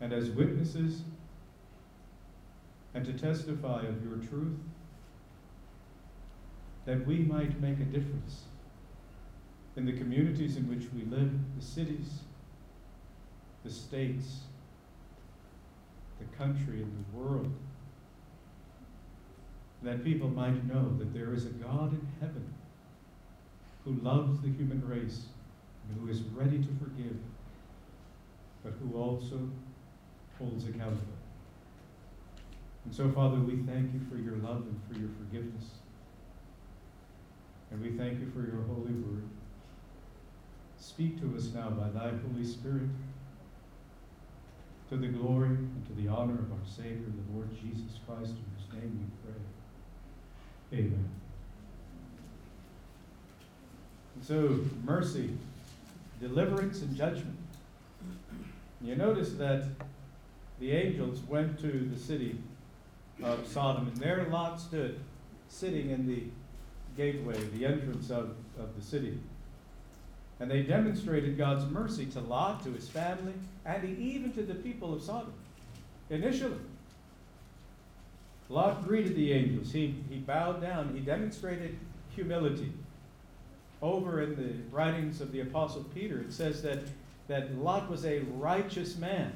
And 0.00 0.12
as 0.12 0.30
witnesses, 0.30 1.02
and 2.94 3.04
to 3.04 3.12
testify 3.12 3.82
of 3.82 4.04
your 4.04 4.16
truth, 4.16 4.58
that 6.84 7.06
we 7.06 7.18
might 7.18 7.60
make 7.60 7.78
a 7.78 7.84
difference 7.84 8.42
in 9.76 9.86
the 9.86 9.92
communities 9.92 10.56
in 10.56 10.68
which 10.68 10.88
we 10.92 11.04
live, 11.04 11.30
the 11.56 11.64
cities, 11.64 12.20
the 13.64 13.70
states, 13.70 14.40
the 16.18 16.36
country, 16.36 16.82
and 16.82 16.92
the 16.92 17.18
world 17.18 17.52
that 19.82 20.04
people 20.04 20.28
might 20.28 20.64
know 20.66 20.94
that 20.98 21.12
there 21.12 21.34
is 21.34 21.46
a 21.46 21.50
God 21.50 21.92
in 21.92 22.08
heaven 22.20 22.52
who 23.84 23.92
loves 23.94 24.40
the 24.40 24.48
human 24.48 24.86
race 24.86 25.26
and 25.88 26.00
who 26.00 26.08
is 26.08 26.22
ready 26.22 26.58
to 26.58 26.68
forgive 26.78 27.16
but 28.62 28.74
who 28.80 28.96
also 28.96 29.48
holds 30.38 30.64
accountable. 30.68 31.18
And 32.84 32.94
so, 32.94 33.10
Father, 33.10 33.38
we 33.38 33.56
thank 33.56 33.92
you 33.92 34.00
for 34.10 34.16
your 34.16 34.36
love 34.36 34.64
and 34.66 34.80
for 34.88 34.98
your 34.98 35.10
forgiveness. 35.18 35.64
And 37.70 37.80
we 37.80 37.90
thank 37.90 38.20
you 38.20 38.30
for 38.30 38.40
your 38.40 38.62
holy 38.62 38.92
word. 38.92 39.24
Speak 40.78 41.20
to 41.20 41.36
us 41.36 41.50
now 41.54 41.70
by 41.70 41.88
thy 41.88 42.10
Holy 42.10 42.44
Spirit 42.44 42.90
to 44.90 44.96
the 44.96 45.08
glory 45.08 45.48
and 45.48 45.86
to 45.86 45.92
the 45.94 46.08
honor 46.08 46.34
of 46.34 46.52
our 46.52 46.66
Savior, 46.66 47.06
the 47.06 47.34
Lord 47.34 47.48
Jesus 47.54 47.98
Christ, 48.06 48.32
in 48.32 48.44
whose 48.56 48.82
name 48.82 48.98
we 48.98 49.30
pray. 49.30 49.40
Amen. 50.72 51.08
And 54.14 54.24
so, 54.24 54.60
mercy, 54.84 55.36
deliverance, 56.20 56.80
and 56.80 56.96
judgment. 56.96 57.36
You 58.80 58.96
notice 58.96 59.34
that 59.34 59.64
the 60.58 60.72
angels 60.72 61.20
went 61.28 61.60
to 61.60 61.90
the 61.92 61.98
city 61.98 62.38
of 63.22 63.46
Sodom, 63.46 63.88
and 63.88 63.96
there 63.98 64.26
Lot 64.30 64.60
stood, 64.60 64.98
sitting 65.48 65.90
in 65.90 66.06
the 66.06 66.24
gateway, 66.96 67.36
the 67.56 67.66
entrance 67.66 68.10
of, 68.10 68.34
of 68.58 68.74
the 68.76 68.82
city. 68.82 69.18
And 70.40 70.50
they 70.50 70.62
demonstrated 70.62 71.36
God's 71.36 71.70
mercy 71.70 72.06
to 72.06 72.20
Lot, 72.20 72.64
to 72.64 72.72
his 72.72 72.88
family, 72.88 73.34
and 73.64 73.98
even 73.98 74.32
to 74.32 74.42
the 74.42 74.54
people 74.54 74.94
of 74.94 75.02
Sodom 75.02 75.32
initially. 76.10 76.58
Lot 78.52 78.86
greeted 78.86 79.16
the 79.16 79.32
angels. 79.32 79.72
He, 79.72 79.94
he 80.10 80.18
bowed 80.18 80.60
down. 80.60 80.94
He 80.94 81.00
demonstrated 81.00 81.78
humility. 82.14 82.70
Over 83.80 84.20
in 84.20 84.36
the 84.36 84.52
writings 84.70 85.22
of 85.22 85.32
the 85.32 85.40
Apostle 85.40 85.84
Peter, 85.94 86.20
it 86.20 86.34
says 86.34 86.62
that, 86.62 86.80
that 87.28 87.56
Lot 87.58 87.90
was 87.90 88.04
a 88.04 88.20
righteous 88.36 88.98
man. 88.98 89.32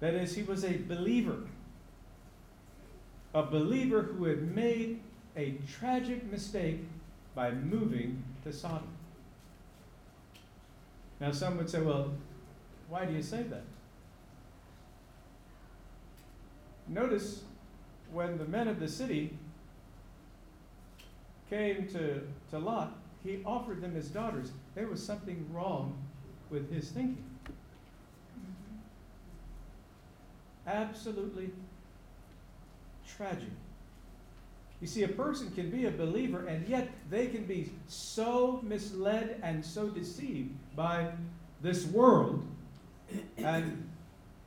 That 0.00 0.12
is, 0.12 0.36
he 0.36 0.42
was 0.42 0.64
a 0.64 0.76
believer. 0.76 1.38
A 3.32 3.42
believer 3.42 4.02
who 4.02 4.24
had 4.24 4.54
made 4.54 5.00
a 5.34 5.56
tragic 5.78 6.30
mistake 6.30 6.80
by 7.34 7.52
moving 7.52 8.22
to 8.44 8.52
Sodom. 8.52 8.86
Now, 11.20 11.32
some 11.32 11.56
would 11.56 11.70
say, 11.70 11.80
well, 11.80 12.12
why 12.90 13.06
do 13.06 13.14
you 13.14 13.22
say 13.22 13.44
that? 13.44 13.64
Notice 16.90 17.44
when 18.12 18.36
the 18.36 18.44
men 18.44 18.66
of 18.66 18.80
the 18.80 18.88
city 18.88 19.38
came 21.48 21.86
to, 21.88 22.22
to 22.50 22.58
Lot, 22.58 22.98
he 23.24 23.42
offered 23.46 23.80
them 23.80 23.94
his 23.94 24.08
daughters. 24.08 24.50
There 24.74 24.88
was 24.88 25.04
something 25.04 25.46
wrong 25.52 25.96
with 26.50 26.72
his 26.72 26.90
thinking. 26.90 27.24
Absolutely 30.66 31.50
tragic. 33.06 33.50
You 34.80 34.86
see, 34.86 35.04
a 35.04 35.08
person 35.08 35.50
can 35.52 35.70
be 35.70 35.86
a 35.86 35.90
believer 35.90 36.46
and 36.46 36.66
yet 36.66 36.88
they 37.08 37.26
can 37.28 37.44
be 37.44 37.70
so 37.86 38.60
misled 38.62 39.38
and 39.42 39.64
so 39.64 39.88
deceived 39.88 40.50
by 40.74 41.12
this 41.60 41.86
world 41.86 42.44
and, 43.36 43.89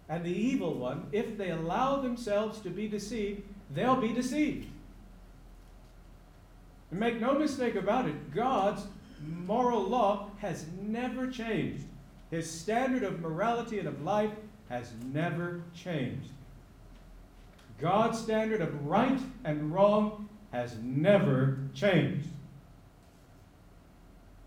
and 0.10 0.24
the 0.24 0.36
evil 0.36 0.74
one. 0.74 1.08
If 1.12 1.38
they 1.38 1.50
allow 1.50 2.02
themselves 2.02 2.60
to 2.62 2.70
be 2.70 2.88
deceived, 2.88 3.44
they'll 3.74 3.96
be 3.96 4.14
deceived. 4.14 4.68
And 6.92 7.00
make 7.00 7.20
no 7.20 7.34
mistake 7.34 7.76
about 7.76 8.08
it, 8.08 8.34
God's 8.34 8.86
moral 9.26 9.84
law 9.84 10.30
has 10.40 10.66
never 10.82 11.28
changed. 11.28 11.86
His 12.30 12.50
standard 12.50 13.04
of 13.04 13.20
morality 13.20 13.80
and 13.80 13.88
of 13.88 14.04
life 14.04 14.32
has 14.70 14.92
never 15.12 15.62
changed. 15.76 16.30
God's 17.80 18.20
standard 18.20 18.62
of 18.62 18.86
right 18.86 19.20
and 19.44 19.74
wrong 19.74 20.30
has 20.52 20.76
never 20.82 21.58
changed. 21.74 22.30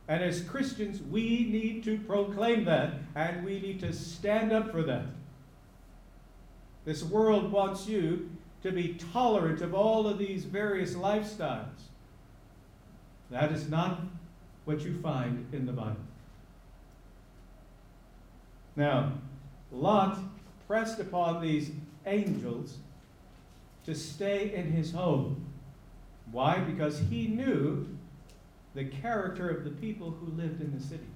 And 0.08 0.22
as 0.22 0.40
Christians, 0.42 1.02
we 1.02 1.46
need 1.50 1.82
to 1.84 1.98
proclaim 1.98 2.64
that 2.64 2.94
and 3.14 3.44
we 3.44 3.58
need 3.60 3.80
to 3.80 3.92
stand 3.92 4.52
up 4.52 4.70
for 4.70 4.82
that. 4.84 5.06
This 6.86 7.02
world 7.02 7.50
wants 7.52 7.88
you 7.88 8.30
to 8.62 8.70
be 8.70 8.94
tolerant 9.12 9.60
of 9.60 9.74
all 9.74 10.06
of 10.06 10.18
these 10.18 10.44
various 10.44 10.94
lifestyles. 10.94 11.66
That 13.28 13.50
is 13.52 13.68
not 13.68 14.00
what 14.64 14.80
you 14.80 14.96
find 14.96 15.52
in 15.52 15.66
the 15.66 15.72
Bible. 15.72 15.96
Now, 18.76 19.12
Lot 19.72 20.18
pressed 20.68 21.00
upon 21.00 21.42
these 21.42 21.72
angels 22.06 22.78
to 23.84 23.94
stay 23.94 24.54
in 24.54 24.70
his 24.70 24.92
home. 24.92 25.44
Why? 26.30 26.58
Because 26.58 27.00
he 27.10 27.26
knew 27.26 27.88
the 28.74 28.84
character 28.84 29.48
of 29.48 29.64
the 29.64 29.70
people 29.70 30.10
who 30.10 30.26
lived 30.40 30.60
in 30.60 30.72
the 30.72 30.82
city. 30.82 31.06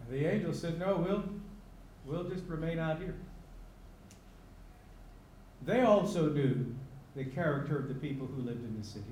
And 0.00 0.10
the 0.10 0.26
angel 0.26 0.52
said, 0.54 0.78
No, 0.78 0.96
we'll, 0.96 1.24
we'll 2.10 2.24
just 2.24 2.44
remain 2.46 2.78
out 2.78 2.98
here. 2.98 3.14
They 5.64 5.82
also 5.82 6.28
knew 6.30 6.74
the 7.14 7.24
character 7.24 7.78
of 7.78 7.88
the 7.88 7.94
people 7.94 8.26
who 8.26 8.42
lived 8.42 8.64
in 8.64 8.78
the 8.78 8.86
city. 8.86 9.04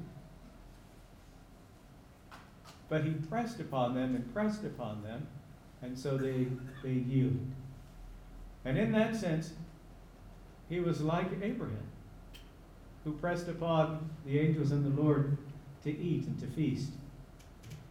But 2.88 3.04
he 3.04 3.10
pressed 3.10 3.60
upon 3.60 3.94
them 3.94 4.14
and 4.14 4.32
pressed 4.32 4.64
upon 4.64 5.02
them, 5.02 5.26
and 5.82 5.98
so 5.98 6.16
they, 6.16 6.46
they 6.82 6.92
yielded. 6.92 7.46
And 8.64 8.78
in 8.78 8.92
that 8.92 9.14
sense, 9.14 9.52
he 10.68 10.80
was 10.80 11.00
like 11.00 11.28
Abraham, 11.42 11.86
who 13.04 13.12
pressed 13.12 13.48
upon 13.48 14.10
the 14.24 14.38
angels 14.38 14.72
and 14.72 14.84
the 14.84 15.02
Lord 15.02 15.36
to 15.84 15.90
eat 15.90 16.26
and 16.26 16.38
to 16.40 16.46
feast. 16.46 16.90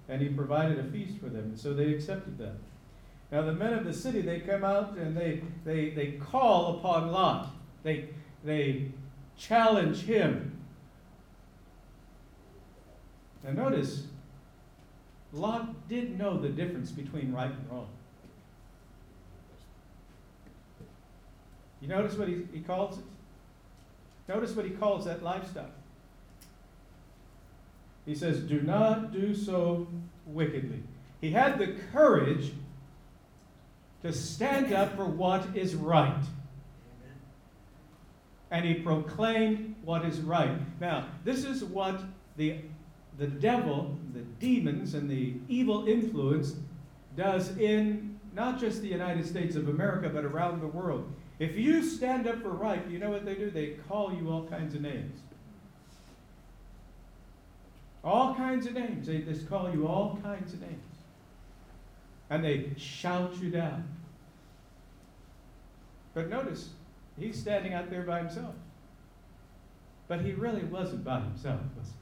And 0.10 0.22
he 0.22 0.30
provided 0.30 0.80
a 0.80 0.84
feast 0.86 1.20
for 1.20 1.28
them, 1.28 1.43
and 1.43 1.60
so 1.60 1.74
they 1.74 1.93
accepted 1.93 2.38
that. 2.39 2.56
Now, 3.32 3.42
the 3.42 3.54
men 3.54 3.74
of 3.74 3.84
the 3.84 3.94
city, 3.94 4.22
they 4.22 4.40
come 4.40 4.63
out 4.63 4.96
and 4.98 5.16
they, 5.16 5.42
they, 5.66 5.90
they 5.90 6.12
call 6.12 6.78
upon 6.78 7.12
Lot. 7.12 7.54
They, 7.84 8.10
they 8.44 8.86
challenge 9.38 10.04
him. 10.04 10.58
Now, 13.44 13.52
notice, 13.52 14.04
Lot 15.34 15.88
did 15.90 16.18
know 16.18 16.38
the 16.38 16.50
difference 16.50 16.92
between 16.92 17.34
right 17.34 17.52
and 17.52 17.70
wrong. 17.70 17.90
You 21.82 21.90
notice 21.90 22.18
what 22.18 22.28
he, 22.28 22.48
he 22.54 22.62
calls 22.62 22.98
it? 22.98 23.04
Notice 24.28 24.56
what 24.56 24.66
he 24.66 24.72
calls 24.72 25.06
that 25.06 25.22
lifestyle. 25.22 25.72
He 28.06 28.16
says, 28.16 28.40
Do 28.40 28.62
not 28.62 29.12
do 29.12 29.36
so 29.36 29.88
wickedly. 30.26 30.82
He 31.22 31.32
had 31.32 31.60
the 31.60 31.76
courage 31.92 32.54
to 34.03 34.13
stand 34.13 34.73
up 34.73 34.95
for 34.95 35.05
what 35.05 35.55
is 35.55 35.75
right. 35.75 36.23
And 38.49 38.65
he 38.65 38.75
proclaimed 38.75 39.75
what 39.83 40.05
is 40.05 40.21
right. 40.21 40.57
Now, 40.79 41.07
this 41.25 41.43
is 41.43 41.63
what 41.63 42.01
the, 42.38 42.60
the 43.17 43.27
devil, 43.27 43.97
the 44.13 44.21
demons, 44.39 44.93
and 44.93 45.10
the 45.10 45.33
evil 45.49 45.88
influence 45.88 46.55
does 47.17 47.57
in 47.57 48.17
not 48.33 48.60
just 48.60 48.81
the 48.81 48.88
United 48.88 49.25
States 49.25 49.55
of 49.55 49.67
America, 49.67 50.10
but 50.10 50.23
around 50.23 50.62
the 50.62 50.67
world. 50.67 51.12
If 51.39 51.57
you 51.57 51.83
stand 51.83 52.27
up 52.27 52.41
for 52.41 52.49
right, 52.49 52.88
you 52.89 52.99
know 52.99 53.10
what 53.10 53.25
they 53.25 53.36
do? 53.36 53.49
They 53.49 53.77
call 53.88 54.13
you 54.13 54.29
all 54.29 54.43
kinds 54.43 54.75
of 54.75 54.81
names. 54.81 55.19
All 58.03 58.36
kinds 58.36 58.67
of 58.67 58.73
names. 58.73 59.07
They 59.07 59.19
just 59.19 59.49
call 59.49 59.71
you 59.71 59.88
all 59.88 60.19
kinds 60.23 60.53
of 60.53 60.62
names. 60.62 60.83
And 62.30 62.44
they 62.44 62.72
shout 62.78 63.36
you 63.42 63.50
down. 63.50 63.88
But 66.13 66.30
notice, 66.30 66.70
he's 67.18 67.40
standing 67.40 67.74
out 67.74 67.90
there 67.90 68.02
by 68.02 68.20
himself. 68.20 68.56
But 70.08 70.22
he 70.22 70.34
really 70.34 70.63
wasn't 70.63 71.04
by 71.04 71.20
himself, 71.20 71.62
was 71.78 71.88
he? 71.88 71.94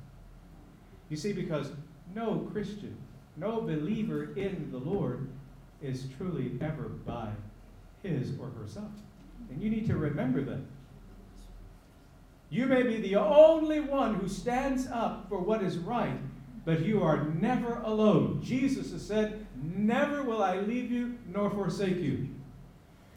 You 1.09 1.17
see, 1.17 1.33
because 1.33 1.71
no 2.13 2.47
Christian, 2.51 2.95
no 3.37 3.61
believer 3.61 4.33
in 4.35 4.69
the 4.71 4.77
Lord 4.77 5.27
is 5.81 6.07
truly 6.17 6.57
ever 6.61 6.83
by 6.83 7.29
his 8.03 8.31
or 8.39 8.49
herself. 8.59 8.91
And 9.49 9.61
you 9.61 9.69
need 9.69 9.85
to 9.87 9.97
remember 9.97 10.41
that. 10.41 10.61
You 12.49 12.67
may 12.67 12.83
be 12.83 12.97
the 12.97 13.15
only 13.15 13.79
one 13.79 14.15
who 14.15 14.27
stands 14.27 14.87
up 14.87 15.27
for 15.27 15.39
what 15.39 15.63
is 15.63 15.77
right, 15.77 16.17
but 16.63 16.85
you 16.85 17.03
are 17.03 17.25
never 17.25 17.81
alone. 17.83 18.41
Jesus 18.43 18.91
has 18.91 19.05
said, 19.05 19.44
Never 19.63 20.23
will 20.23 20.43
I 20.43 20.57
leave 20.57 20.91
you 20.91 21.17
nor 21.31 21.49
forsake 21.49 21.97
you. 21.97 22.29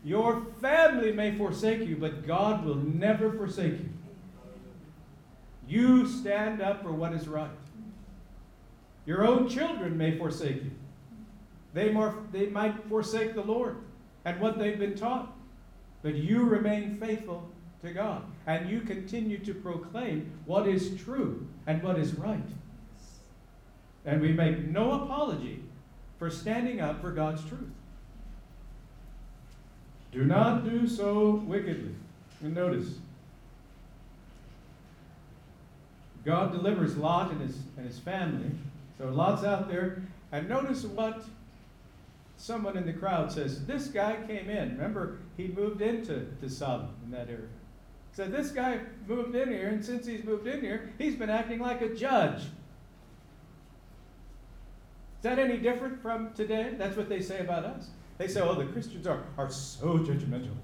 Your 0.04 0.46
family 0.60 1.12
may 1.12 1.36
forsake 1.36 1.80
you, 1.80 1.96
but 1.96 2.26
God 2.26 2.64
will 2.64 2.76
never 2.76 3.32
forsake 3.32 3.72
you. 3.72 3.88
You 5.66 6.06
stand 6.06 6.62
up 6.62 6.82
for 6.82 6.92
what 6.92 7.12
is 7.12 7.28
right. 7.28 7.50
Your 9.04 9.26
own 9.26 9.48
children 9.48 9.96
may 9.96 10.16
forsake 10.16 10.64
you, 10.64 10.70
They, 11.74 11.90
more, 11.90 12.14
they 12.32 12.46
might 12.46 12.88
forsake 12.88 13.34
the 13.34 13.42
Lord 13.42 13.76
and 14.24 14.40
what 14.40 14.58
they've 14.58 14.78
been 14.78 14.94
taught. 14.94 15.34
But 16.02 16.14
you 16.14 16.44
remain 16.44 16.98
faithful 16.98 17.50
to 17.82 17.92
God, 17.92 18.22
and 18.46 18.70
you 18.70 18.80
continue 18.80 19.38
to 19.38 19.54
proclaim 19.54 20.30
what 20.46 20.66
is 20.66 20.96
true 21.00 21.46
and 21.66 21.82
what 21.82 21.98
is 21.98 22.14
right. 22.14 22.48
And 24.04 24.20
we 24.20 24.32
make 24.32 24.68
no 24.68 25.02
apology 25.02 25.62
for 26.18 26.30
standing 26.30 26.80
up 26.80 27.00
for 27.00 27.10
God's 27.10 27.44
truth. 27.44 27.70
Do 30.12 30.24
not 30.24 30.64
do 30.64 30.86
so 30.86 31.42
wickedly. 31.46 31.94
And 32.42 32.54
notice, 32.54 32.94
God 36.24 36.52
delivers 36.52 36.96
Lot 36.96 37.30
and 37.30 37.40
his, 37.40 37.56
and 37.76 37.86
his 37.86 37.98
family. 37.98 38.50
So 38.98 39.08
Lot's 39.08 39.44
out 39.44 39.68
there. 39.68 40.02
And 40.32 40.48
notice 40.48 40.84
what 40.84 41.22
someone 42.36 42.76
in 42.76 42.86
the 42.86 42.92
crowd 42.92 43.32
says. 43.32 43.64
This 43.66 43.88
guy 43.88 44.16
came 44.26 44.50
in. 44.50 44.72
Remember, 44.72 45.18
he 45.36 45.48
moved 45.48 45.82
into 45.82 46.26
to 46.40 46.48
Sodom 46.48 46.88
in 47.04 47.10
that 47.12 47.28
area. 47.28 47.48
So 48.12 48.26
this 48.26 48.50
guy 48.50 48.80
moved 49.06 49.34
in 49.34 49.48
here, 49.48 49.68
and 49.68 49.84
since 49.84 50.06
he's 50.06 50.24
moved 50.24 50.46
in 50.46 50.60
here, 50.60 50.90
he's 50.98 51.14
been 51.14 51.30
acting 51.30 51.60
like 51.60 51.82
a 51.82 51.94
judge. 51.94 52.42
Is 55.18 55.22
that 55.22 55.38
any 55.40 55.56
different 55.56 56.00
from 56.00 56.32
today? 56.32 56.74
That's 56.78 56.96
what 56.96 57.08
they 57.08 57.20
say 57.20 57.40
about 57.40 57.64
us. 57.64 57.88
They 58.18 58.28
say, 58.28 58.40
oh, 58.40 58.54
the 58.54 58.66
Christians 58.66 59.06
are, 59.06 59.24
are 59.36 59.50
so 59.50 59.98
judgmental. 59.98 60.54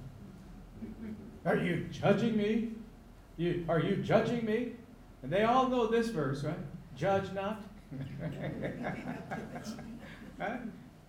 Are 1.45 1.57
you 1.57 1.88
judging 1.90 2.37
me? 2.37 2.71
You, 3.37 3.64
are 3.69 3.81
you 3.81 3.97
judging 3.97 4.45
me? 4.45 4.73
And 5.23 5.33
they 5.33 5.43
all 5.43 5.69
know 5.69 5.88
this 5.88 6.09
verse, 6.09 6.45
right? 6.45 6.59
Judge 6.97 7.33
not. 7.33 7.62
right? 10.38 10.61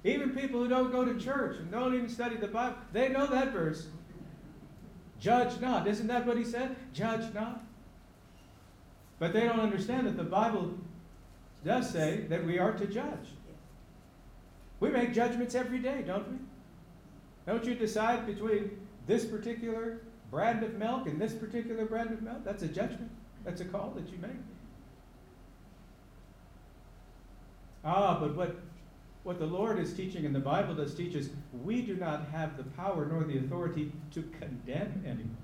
Even 0.04 0.32
people 0.32 0.62
who 0.62 0.68
don't 0.68 0.92
go 0.92 1.06
to 1.06 1.20
church 1.20 1.58
and 1.58 1.72
don't 1.72 1.94
even 1.94 2.10
study 2.10 2.38
the 2.38 2.48
Bible, 2.48 2.78
they 2.94 3.10
know 3.10 3.28
that 3.28 3.52
verse. 3.52 3.88
Judge 5.20 5.60
not. 5.62 5.88
Isn't 5.88 6.08
that 6.08 6.26
what 6.26 6.38
he 6.38 6.44
said? 6.44 6.76
Judge 6.94 7.32
not. 7.34 7.64
But 9.20 9.34
they 9.34 9.42
don't 9.42 9.60
understand 9.60 10.08
that 10.08 10.18
the 10.18 10.24
Bible 10.24 10.78
does 11.66 11.90
say 11.90 12.26
that 12.30 12.46
we 12.46 12.60
are 12.60 12.74
to 12.74 12.86
judge. 12.86 13.28
We 14.80 14.90
make 14.90 15.14
judgments 15.14 15.56
every 15.56 15.80
day, 15.80 16.04
don't 16.06 16.32
we? 16.32 16.38
Don't 17.48 17.66
you 17.66 17.76
decide 17.76 18.26
between 18.26 18.78
this 19.08 19.26
particular 19.26 20.02
brand 20.32 20.64
of 20.64 20.76
milk 20.76 21.08
and 21.08 21.20
this 21.20 21.34
particular 21.34 21.86
brand 21.86 22.12
of 22.12 22.22
milk? 22.22 22.44
That's 22.44 22.64
a 22.64 22.68
judgment. 22.68 23.10
That's 23.44 23.62
a 23.62 23.66
call 23.66 23.92
that 23.96 24.08
you 24.10 24.18
make. 24.20 24.32
Ah, 27.84 28.18
but 28.20 28.36
what, 28.36 28.56
what 29.24 29.40
the 29.40 29.46
Lord 29.46 29.80
is 29.80 29.94
teaching 29.94 30.26
and 30.26 30.34
the 30.34 30.40
Bible 30.40 30.74
does 30.74 30.96
teach 30.96 31.14
is 31.14 31.30
we 31.64 31.82
do 31.82 31.96
not 31.96 32.28
have 32.32 32.58
the 32.58 32.64
power 32.64 33.06
nor 33.06 33.24
the 33.24 33.38
authority 33.38 33.92
to 34.12 34.24
condemn 34.40 35.04
anyone. 35.06 35.38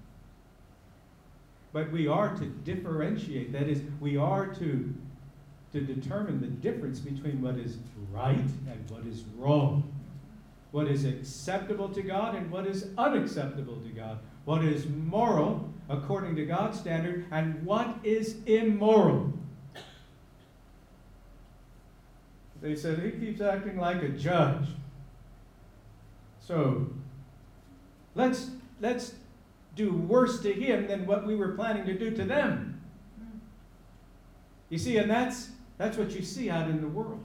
But 1.72 1.92
we 1.92 2.08
are 2.08 2.36
to 2.36 2.46
differentiate. 2.46 3.54
That 3.54 3.70
is, 3.70 3.82
we 4.00 4.18
are 4.18 4.48
to 4.56 4.94
to 5.74 5.82
determine 5.82 6.42
the 6.42 6.48
difference 6.48 7.00
between 7.00 7.42
what 7.42 7.56
is 7.56 7.78
right 8.12 8.38
and 8.38 8.90
what 8.90 9.06
is 9.06 9.24
wrong, 9.38 9.92
what 10.72 10.88
is 10.88 11.06
acceptable 11.06 11.90
to 11.90 12.02
God 12.02 12.36
and 12.36 12.52
what 12.52 12.68
is 12.68 12.88
unacceptable 12.98 13.78
to 13.78 13.90
God, 13.90 14.20
what 14.46 14.64
is 14.64 14.86
moral 14.88 15.72
according 15.90 16.36
to 16.36 16.46
God's 16.46 16.80
standard 16.80 17.26
and 17.32 17.64
what 17.66 17.96
is 18.04 18.38
immoral. 18.46 19.34
They 22.62 22.76
said 22.76 23.00
he 23.00 23.12
keeps 23.12 23.42
acting 23.42 23.78
like 23.78 24.04
a 24.04 24.10
judge. 24.10 24.68
So 26.40 26.88
let's 28.14 28.52
let's 28.80 29.16
do 29.76 29.94
worse 29.94 30.42
to 30.42 30.54
him 30.54 30.88
than 30.88 31.06
what 31.08 31.26
we 31.26 31.36
were 31.36 31.54
planning 31.54 31.86
to 31.86 31.98
do 31.98 32.12
to 32.12 32.24
them. 32.24 32.82
You 34.70 34.78
see, 34.78 34.98
and 34.98 35.10
that's 35.10 35.50
that's 35.82 35.98
what 35.98 36.12
you 36.12 36.22
see 36.22 36.48
out 36.48 36.70
in 36.70 36.80
the 36.80 36.88
world. 36.88 37.24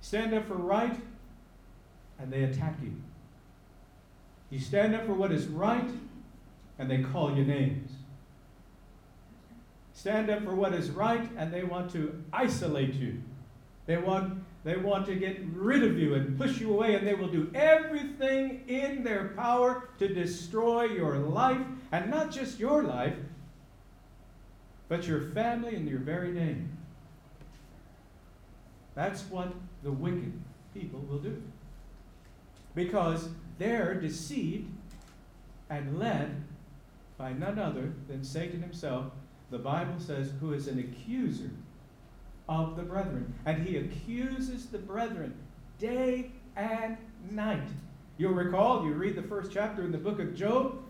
Stand 0.00 0.32
up 0.32 0.46
for 0.46 0.54
right, 0.54 0.94
and 2.20 2.32
they 2.32 2.44
attack 2.44 2.76
you. 2.80 2.92
You 4.50 4.60
stand 4.60 4.94
up 4.94 5.06
for 5.06 5.14
what 5.14 5.32
is 5.32 5.48
right, 5.48 5.90
and 6.78 6.88
they 6.88 7.02
call 7.02 7.36
you 7.36 7.44
names. 7.44 7.90
Stand 9.94 10.30
up 10.30 10.44
for 10.44 10.54
what 10.54 10.74
is 10.74 10.90
right, 10.90 11.28
and 11.36 11.52
they 11.52 11.64
want 11.64 11.90
to 11.90 12.22
isolate 12.32 12.94
you. 12.94 13.20
They 13.86 13.96
want, 13.96 14.44
they 14.62 14.76
want 14.76 15.06
to 15.06 15.16
get 15.16 15.40
rid 15.52 15.82
of 15.82 15.98
you 15.98 16.14
and 16.14 16.38
push 16.38 16.60
you 16.60 16.72
away, 16.72 16.94
and 16.94 17.04
they 17.04 17.14
will 17.14 17.32
do 17.32 17.50
everything 17.52 18.62
in 18.68 19.02
their 19.02 19.32
power 19.36 19.88
to 19.98 20.06
destroy 20.06 20.84
your 20.84 21.18
life, 21.18 21.66
and 21.90 22.12
not 22.12 22.30
just 22.30 22.60
your 22.60 22.84
life, 22.84 23.16
but 24.90 25.06
your 25.06 25.20
family 25.20 25.76
and 25.76 25.88
your 25.88 26.00
very 26.00 26.32
name. 26.32 26.76
That's 28.96 29.22
what 29.30 29.52
the 29.84 29.92
wicked 29.92 30.32
people 30.74 30.98
will 31.08 31.20
do. 31.20 31.40
Because 32.74 33.28
they're 33.56 33.94
deceived 33.94 34.68
and 35.70 35.96
led 35.96 36.42
by 37.16 37.32
none 37.32 37.60
other 37.60 37.92
than 38.08 38.24
Satan 38.24 38.60
himself, 38.60 39.12
the 39.52 39.58
Bible 39.58 40.00
says, 40.00 40.32
who 40.40 40.54
is 40.54 40.66
an 40.66 40.80
accuser 40.80 41.50
of 42.48 42.74
the 42.74 42.82
brethren. 42.82 43.32
And 43.46 43.64
he 43.64 43.76
accuses 43.76 44.66
the 44.66 44.78
brethren 44.78 45.34
day 45.78 46.32
and 46.56 46.96
night. 47.30 47.68
You'll 48.18 48.32
recall, 48.32 48.84
you 48.84 48.94
read 48.94 49.14
the 49.14 49.22
first 49.22 49.52
chapter 49.52 49.84
in 49.84 49.92
the 49.92 49.98
book 49.98 50.18
of 50.18 50.34
Job, 50.34 50.82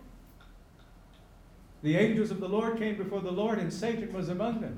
the 1.81 1.97
angels 1.97 2.31
of 2.31 2.39
the 2.39 2.47
Lord 2.47 2.77
came 2.77 2.95
before 2.95 3.21
the 3.21 3.31
Lord, 3.31 3.59
and 3.59 3.71
Satan 3.71 4.13
was 4.13 4.29
among 4.29 4.61
them. 4.61 4.77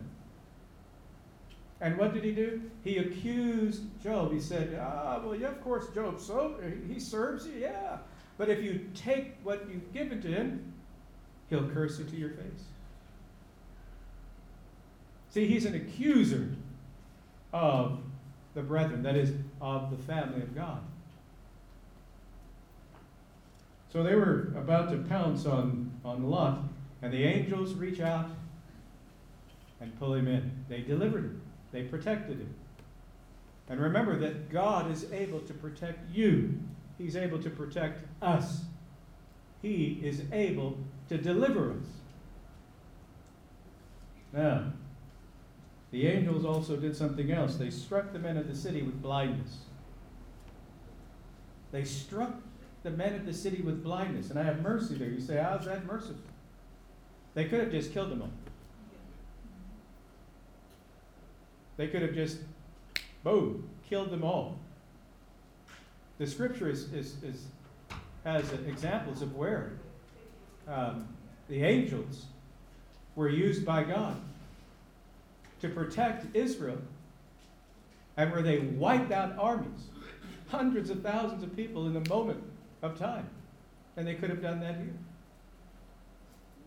And 1.81 1.97
what 1.97 2.13
did 2.13 2.23
he 2.23 2.31
do? 2.31 2.61
He 2.83 2.97
accused 2.97 3.81
Job. 4.01 4.31
He 4.31 4.39
said, 4.39 4.79
Ah, 4.81 5.19
well, 5.21 5.35
yeah, 5.35 5.49
of 5.49 5.61
course, 5.61 5.87
Job, 5.93 6.19
so 6.19 6.55
he 6.87 6.99
serves 6.99 7.45
you, 7.45 7.53
yeah. 7.59 7.97
But 8.37 8.49
if 8.49 8.63
you 8.63 8.89
take 8.95 9.35
what 9.43 9.67
you've 9.69 9.91
given 9.93 10.21
to 10.21 10.27
him, 10.29 10.73
he'll 11.49 11.69
curse 11.69 11.99
you 11.99 12.05
to 12.05 12.15
your 12.15 12.29
face. 12.29 12.63
See, 15.29 15.45
he's 15.45 15.65
an 15.65 15.75
accuser 15.75 16.49
of 17.51 17.99
the 18.53 18.61
brethren, 18.61 19.03
that 19.03 19.15
is, 19.15 19.33
of 19.59 19.91
the 19.91 19.97
family 20.03 20.41
of 20.41 20.55
God. 20.55 20.79
So 23.91 24.03
they 24.03 24.15
were 24.15 24.53
about 24.55 24.89
to 24.91 24.97
pounce 25.09 25.45
on, 25.45 25.91
on 26.05 26.29
Lot. 26.29 26.59
And 27.03 27.11
the 27.11 27.25
angels 27.25 27.73
reach 27.73 27.99
out 27.99 28.29
and 29.81 29.99
pull 29.99 30.13
him 30.13 30.27
in. 30.27 30.63
They 30.69 30.79
delivered 30.79 31.25
him, 31.25 31.41
they 31.73 31.83
protected 31.83 32.39
him. 32.39 32.55
And 33.69 33.79
remember 33.79 34.17
that 34.19 34.49
God 34.49 34.89
is 34.89 35.11
able 35.11 35.41
to 35.41 35.53
protect 35.53 36.09
you, 36.15 36.57
He's 36.97 37.15
able 37.15 37.41
to 37.41 37.49
protect 37.49 38.05
us. 38.21 38.61
He 39.61 39.99
is 40.03 40.21
able 40.31 40.77
to 41.09 41.17
deliver 41.17 41.71
us. 41.71 41.85
Now, 44.31 44.73
the 45.91 46.07
angels 46.07 46.45
also 46.45 46.75
did 46.75 46.95
something 46.95 47.31
else. 47.31 47.55
They 47.55 47.69
struck 47.69 48.13
the 48.13 48.19
men 48.19 48.37
of 48.37 48.47
the 48.47 48.55
city 48.55 48.81
with 48.81 49.01
blindness. 49.01 49.57
They 51.71 51.83
struck 51.83 52.33
the 52.83 52.91
men 52.91 53.15
of 53.15 53.25
the 53.25 53.33
city 53.33 53.61
with 53.61 53.83
blindness. 53.83 54.29
And 54.29 54.39
I 54.39 54.43
have 54.43 54.61
mercy 54.61 54.95
there. 54.95 55.09
You 55.09 55.21
say, 55.21 55.37
How's 55.37 55.65
that 55.65 55.85
merciful? 55.85 56.32
They 57.33 57.45
could 57.45 57.59
have 57.59 57.71
just 57.71 57.93
killed 57.93 58.11
them 58.11 58.21
all. 58.21 58.31
They 61.77 61.87
could 61.87 62.03
have 62.03 62.13
just, 62.13 62.37
boom, 63.23 63.67
killed 63.89 64.11
them 64.11 64.23
all. 64.23 64.59
The 66.19 66.27
scripture 66.27 66.69
is, 66.69 66.93
is, 66.93 67.15
is 67.23 67.45
has 68.23 68.51
examples 68.53 69.21
of 69.21 69.35
where 69.35 69.73
um, 70.67 71.07
the 71.49 71.63
angels 71.63 72.25
were 73.15 73.29
used 73.29 73.65
by 73.65 73.83
God 73.83 74.15
to 75.61 75.69
protect 75.69 76.35
Israel 76.35 76.77
and 78.15 78.31
where 78.31 78.41
they 78.41 78.59
wiped 78.59 79.11
out 79.11 79.35
armies, 79.37 79.87
hundreds 80.47 80.89
of 80.89 81.01
thousands 81.01 81.43
of 81.43 81.55
people 81.55 81.87
in 81.87 81.95
a 81.95 82.09
moment 82.09 82.41
of 82.81 82.97
time. 82.97 83.27
And 83.97 84.07
they 84.07 84.15
could 84.15 84.29
have 84.29 84.41
done 84.41 84.59
that 84.61 84.75
here. 84.75 84.93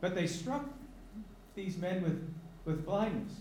But 0.06 0.14
they 0.14 0.28
struck 0.28 0.64
these 1.56 1.76
men 1.78 2.00
with, 2.00 2.32
with 2.64 2.86
blindness. 2.86 3.32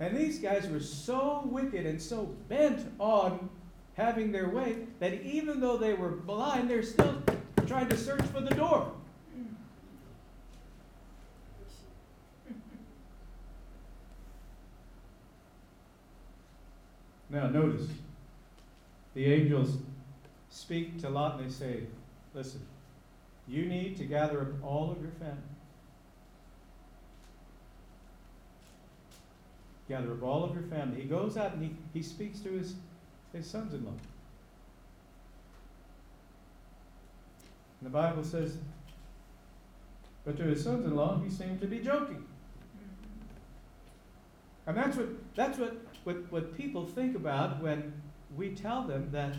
And 0.00 0.16
these 0.16 0.38
guys 0.38 0.66
were 0.66 0.80
so 0.80 1.42
wicked 1.44 1.84
and 1.84 2.00
so 2.00 2.34
bent 2.48 2.90
on 2.98 3.50
having 3.98 4.32
their 4.32 4.48
way 4.48 4.86
that 4.98 5.12
even 5.20 5.60
though 5.60 5.76
they 5.76 5.92
were 5.92 6.08
blind, 6.08 6.70
they're 6.70 6.82
still 6.82 7.22
trying 7.66 7.86
to 7.90 7.98
search 7.98 8.22
for 8.22 8.40
the 8.40 8.54
door. 8.54 8.90
Now, 17.28 17.48
notice 17.48 17.88
the 19.12 19.26
angels 19.26 19.76
speak 20.48 20.98
to 21.02 21.10
Lot 21.10 21.38
and 21.38 21.46
they 21.46 21.52
say, 21.52 21.82
Listen, 22.32 22.62
you 23.48 23.66
need 23.66 23.96
to 23.98 24.04
gather 24.04 24.40
up 24.40 24.48
all 24.64 24.90
of 24.90 25.00
your 25.00 25.12
family. 25.12 25.36
Gather 29.88 30.12
up 30.12 30.22
all 30.22 30.44
of 30.44 30.52
your 30.54 30.64
family. 30.64 31.00
He 31.00 31.06
goes 31.06 31.36
out 31.36 31.52
and 31.52 31.62
he, 31.62 31.70
he 31.94 32.02
speaks 32.02 32.40
to 32.40 32.50
his, 32.50 32.74
his 33.32 33.46
sons 33.46 33.72
in 33.72 33.84
law. 33.84 33.92
And 37.80 37.86
the 37.86 37.90
Bible 37.90 38.24
says, 38.24 38.56
but 40.24 40.36
to 40.38 40.42
his 40.42 40.64
sons 40.64 40.84
in 40.84 40.96
law, 40.96 41.20
he 41.22 41.30
seemed 41.30 41.60
to 41.60 41.68
be 41.68 41.78
joking. 41.78 42.24
And 44.66 44.76
that's 44.76 44.96
what, 44.96 45.06
that's 45.36 45.56
what, 45.56 45.76
what, 46.02 46.32
what 46.32 46.56
people 46.56 46.84
think 46.84 47.14
about 47.14 47.62
when 47.62 47.92
we 48.36 48.50
tell 48.50 48.82
them 48.82 49.08
that 49.12 49.36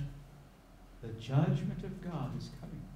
the 1.02 1.10
judgment 1.20 1.84
of 1.84 2.02
God 2.02 2.38
is 2.38 2.50
coming. 2.62 2.87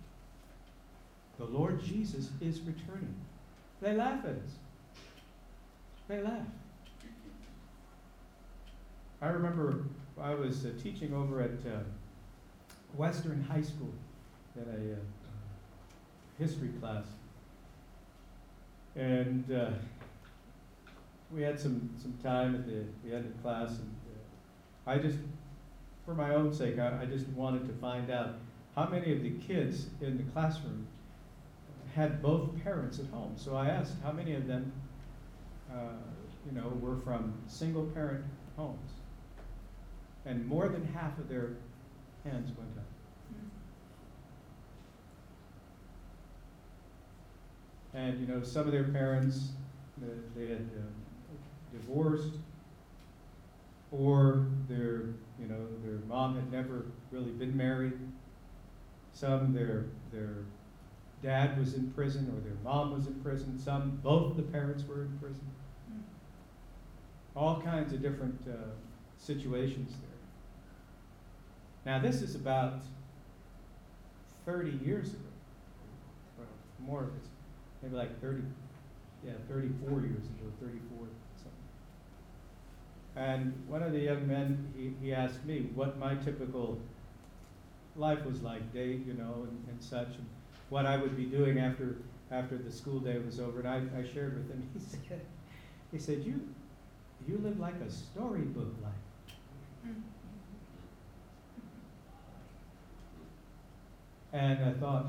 The 1.41 1.47
Lord 1.47 1.84
Jesus 1.84 2.30
is 2.39 2.62
returning. 2.62 3.15
They 3.82 3.93
laugh 3.93 4.23
at 4.25 4.36
us. 4.36 4.58
They 6.08 6.21
laugh. 6.21 6.45
I 9.23 9.30
remember 9.30 9.86
I 10.21 10.36
was 10.36 10.67
uh, 10.67 10.69
teaching 10.84 11.15
over 11.15 11.41
at 11.41 11.49
uh, 11.65 11.80
Western 12.95 13.41
High 13.41 13.63
School 13.63 13.91
in 14.56 14.62
a 14.62 14.93
uh, 14.93 14.97
history 16.38 16.69
class. 16.80 17.06
And 18.95 19.51
uh, 19.51 19.71
we 21.34 21.41
had 21.41 21.60
some, 21.60 21.89
some 21.99 22.13
time 22.21 22.54
at 22.54 22.67
the, 22.67 22.84
the 23.04 23.15
end 23.15 23.25
of 23.25 23.41
class, 23.41 23.69
and 23.80 23.95
uh, 24.86 24.91
I 24.91 24.99
just, 24.99 25.17
for 26.06 26.13
my 26.13 26.36
own 26.36 26.54
sake, 26.54 26.77
I, 26.77 27.01
I 27.01 27.06
just 27.06 27.27
wanted 27.30 27.65
to 27.65 27.73
find 27.82 28.12
out 28.12 28.36
how 28.75 28.88
many 28.88 29.12
of 29.12 29.23
the 29.23 29.32
kids 29.32 29.88
in 30.01 30.17
the 30.17 30.23
classroom 30.34 30.86
had 31.95 32.21
both 32.21 32.49
parents 32.63 32.99
at 32.99 33.06
home. 33.08 33.34
So 33.36 33.56
I 33.56 33.67
asked 33.67 33.95
how 34.04 34.12
many 34.12 34.34
of 34.34 34.47
them, 34.47 34.71
uh, 35.71 35.97
you 36.45 36.60
know, 36.60 36.67
were 36.82 36.97
from 36.97 37.34
single 37.47 37.86
parent 37.88 38.23
homes. 38.56 38.91
And 40.25 40.45
more 40.45 40.69
than 40.69 40.86
half 40.93 41.17
of 41.17 41.27
their 41.27 41.54
hands 42.23 42.51
went 42.58 42.77
up. 42.77 42.86
And, 47.93 48.21
you 48.21 48.27
know, 48.27 48.41
some 48.41 48.67
of 48.67 48.71
their 48.71 48.86
parents, 48.86 49.49
uh, 50.01 50.06
they 50.36 50.47
had 50.47 50.69
uh, 50.77 51.73
divorced, 51.73 52.36
or 53.91 54.45
their, 54.69 55.08
you 55.38 55.47
know, 55.49 55.67
their 55.84 55.99
mom 56.08 56.36
had 56.36 56.49
never 56.51 56.86
really 57.12 57.32
been 57.32 57.56
married. 57.56 57.93
Some, 59.13 59.54
their, 59.54 59.88
their 60.13 60.36
dad 61.21 61.57
was 61.60 61.73
in 61.75 61.91
prison, 61.91 62.31
or 62.36 62.41
their 62.41 62.57
mom 62.63 62.93
was 62.93 63.07
in 63.07 63.15
prison. 63.15 63.60
Some, 63.60 63.99
both 64.03 64.31
of 64.31 64.38
the 64.38 64.43
parents 64.43 64.84
were 64.88 65.01
in 65.01 65.17
prison. 65.19 65.45
All 67.36 67.62
kinds 67.62 67.93
of 67.93 68.01
different 68.01 68.39
uh, 68.47 68.55
situations 69.17 69.91
there. 71.86 71.93
Now, 71.93 72.01
this 72.01 72.21
is 72.21 72.36
about 72.36 72.81
30 74.45 74.79
years 74.84 75.10
ago, 75.10 75.19
well, 76.38 76.47
more 76.79 77.03
of 77.03 77.10
it 77.10 77.31
maybe 77.81 77.95
like 77.95 78.21
30, 78.21 78.41
yeah, 79.25 79.34
34 79.49 80.01
years 80.01 80.25
ago, 80.25 80.51
34 80.62 81.07
something. 81.36 81.51
And 83.15 83.53
one 83.67 83.84
of 83.84 83.91
the 83.91 83.99
young 83.99 84.27
men, 84.27 84.71
he, 84.75 84.93
he 85.05 85.13
asked 85.13 85.43
me 85.45 85.69
what 85.73 85.97
my 85.97 86.15
typical 86.15 86.79
life 87.95 88.23
was 88.25 88.41
like, 88.41 88.71
day, 88.73 88.99
you 89.05 89.13
know, 89.13 89.47
and, 89.49 89.65
and 89.69 89.84
such, 89.84 90.07
and 90.07 90.27
what 90.71 90.86
I 90.86 90.95
would 90.95 91.17
be 91.17 91.25
doing 91.25 91.60
after 91.60 91.97
after 92.31 92.57
the 92.57 92.71
school 92.71 92.99
day 92.99 93.19
was 93.19 93.41
over. 93.41 93.60
And 93.60 93.67
I, 93.67 93.99
I 93.99 94.03
shared 94.03 94.38
with 94.38 94.49
him. 94.49 94.67
He 94.73 94.79
said, 94.79 95.21
he 95.91 95.99
said, 95.99 96.23
you 96.23 96.47
you 97.27 97.38
live 97.43 97.60
like 97.60 97.75
a 97.86 97.91
storybook 97.91 98.73
life. 98.81 99.36
And 104.34 104.63
I 104.63 104.71
thought, 104.71 105.07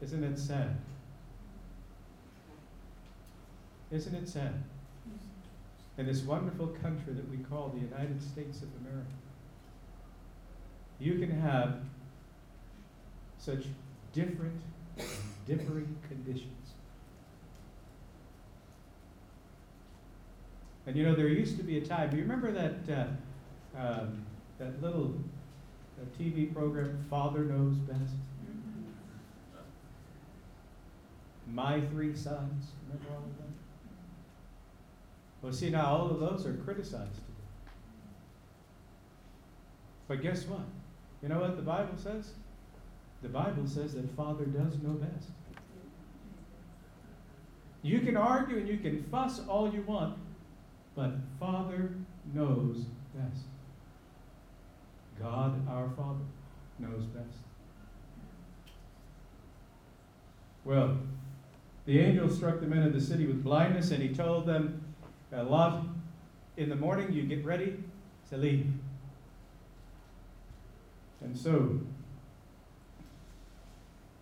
isn't 0.00 0.24
it 0.24 0.38
sad? 0.38 0.74
Isn't 3.90 4.14
it 4.14 4.26
sad? 4.26 4.54
In 5.98 6.06
this 6.06 6.22
wonderful 6.22 6.68
country 6.68 7.12
that 7.12 7.30
we 7.30 7.36
call 7.36 7.68
the 7.68 7.80
United 7.80 8.22
States 8.22 8.62
of 8.62 8.68
America, 8.80 9.10
you 10.98 11.18
can 11.18 11.30
have 11.30 11.82
such 13.44 13.64
different, 14.12 14.58
differing 15.46 15.96
conditions. 16.08 16.50
And 20.86 20.96
you 20.96 21.04
know, 21.04 21.14
there 21.14 21.28
used 21.28 21.58
to 21.58 21.62
be 21.62 21.78
a 21.78 21.84
time. 21.84 22.10
Do 22.10 22.16
you 22.16 22.22
remember 22.22 22.52
that 22.52 22.74
uh, 23.76 23.78
um, 23.78 24.24
that 24.58 24.82
little 24.82 25.14
uh, 26.00 26.04
TV 26.18 26.52
program, 26.54 27.04
Father 27.10 27.40
Knows 27.44 27.76
Best? 27.76 28.14
my 31.52 31.78
three 31.92 32.16
sons. 32.16 32.72
Remember 32.86 33.10
all 33.10 33.18
of 33.18 33.36
them? 33.36 33.54
Well, 35.42 35.52
see, 35.52 35.68
now 35.68 35.86
all 35.86 36.10
of 36.10 36.18
those 36.18 36.46
are 36.46 36.54
criticized 36.54 37.14
today. 37.14 37.72
But 40.08 40.22
guess 40.22 40.46
what? 40.46 40.64
You 41.22 41.28
know 41.28 41.40
what 41.40 41.56
the 41.56 41.62
Bible 41.62 41.96
says? 41.96 42.32
The 43.24 43.30
Bible 43.30 43.66
says 43.66 43.94
that 43.94 44.14
Father 44.14 44.44
does 44.44 44.74
know 44.82 44.90
best. 44.90 45.30
You 47.80 48.00
can 48.00 48.18
argue 48.18 48.58
and 48.58 48.68
you 48.68 48.76
can 48.76 49.02
fuss 49.04 49.40
all 49.48 49.72
you 49.72 49.80
want, 49.80 50.18
but 50.94 51.12
Father 51.40 51.94
knows 52.34 52.84
best. 53.14 53.44
God, 55.18 55.66
our 55.66 55.88
Father, 55.96 56.20
knows 56.78 57.04
best. 57.06 57.38
Well, 60.66 60.98
the 61.86 62.00
angel 62.00 62.28
struck 62.28 62.60
the 62.60 62.66
men 62.66 62.82
of 62.82 62.92
the 62.92 63.00
city 63.00 63.24
with 63.24 63.42
blindness, 63.42 63.90
and 63.90 64.02
he 64.02 64.10
told 64.10 64.44
them, 64.44 64.84
Lot, 65.32 65.86
in 66.58 66.68
the 66.68 66.76
morning 66.76 67.10
you 67.10 67.22
get 67.22 67.42
ready 67.42 67.78
to 68.28 68.36
leave. 68.36 68.70
And 71.22 71.34
so, 71.34 71.80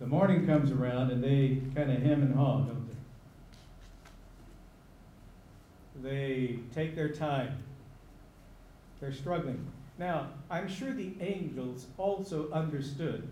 the 0.02 0.08
morning 0.08 0.44
comes 0.44 0.72
around, 0.72 1.12
and 1.12 1.22
they 1.22 1.62
kind 1.76 1.92
of 1.92 2.02
hem 2.02 2.22
and 2.22 2.34
haw, 2.34 2.58
don't 2.58 2.88
they? 6.02 6.10
They 6.10 6.58
take 6.74 6.96
their 6.96 7.10
time. 7.10 7.62
They're 8.98 9.12
struggling. 9.12 9.64
Now, 9.98 10.30
I'm 10.50 10.66
sure 10.66 10.92
the 10.92 11.12
angels 11.20 11.86
also 11.98 12.50
understood 12.50 13.28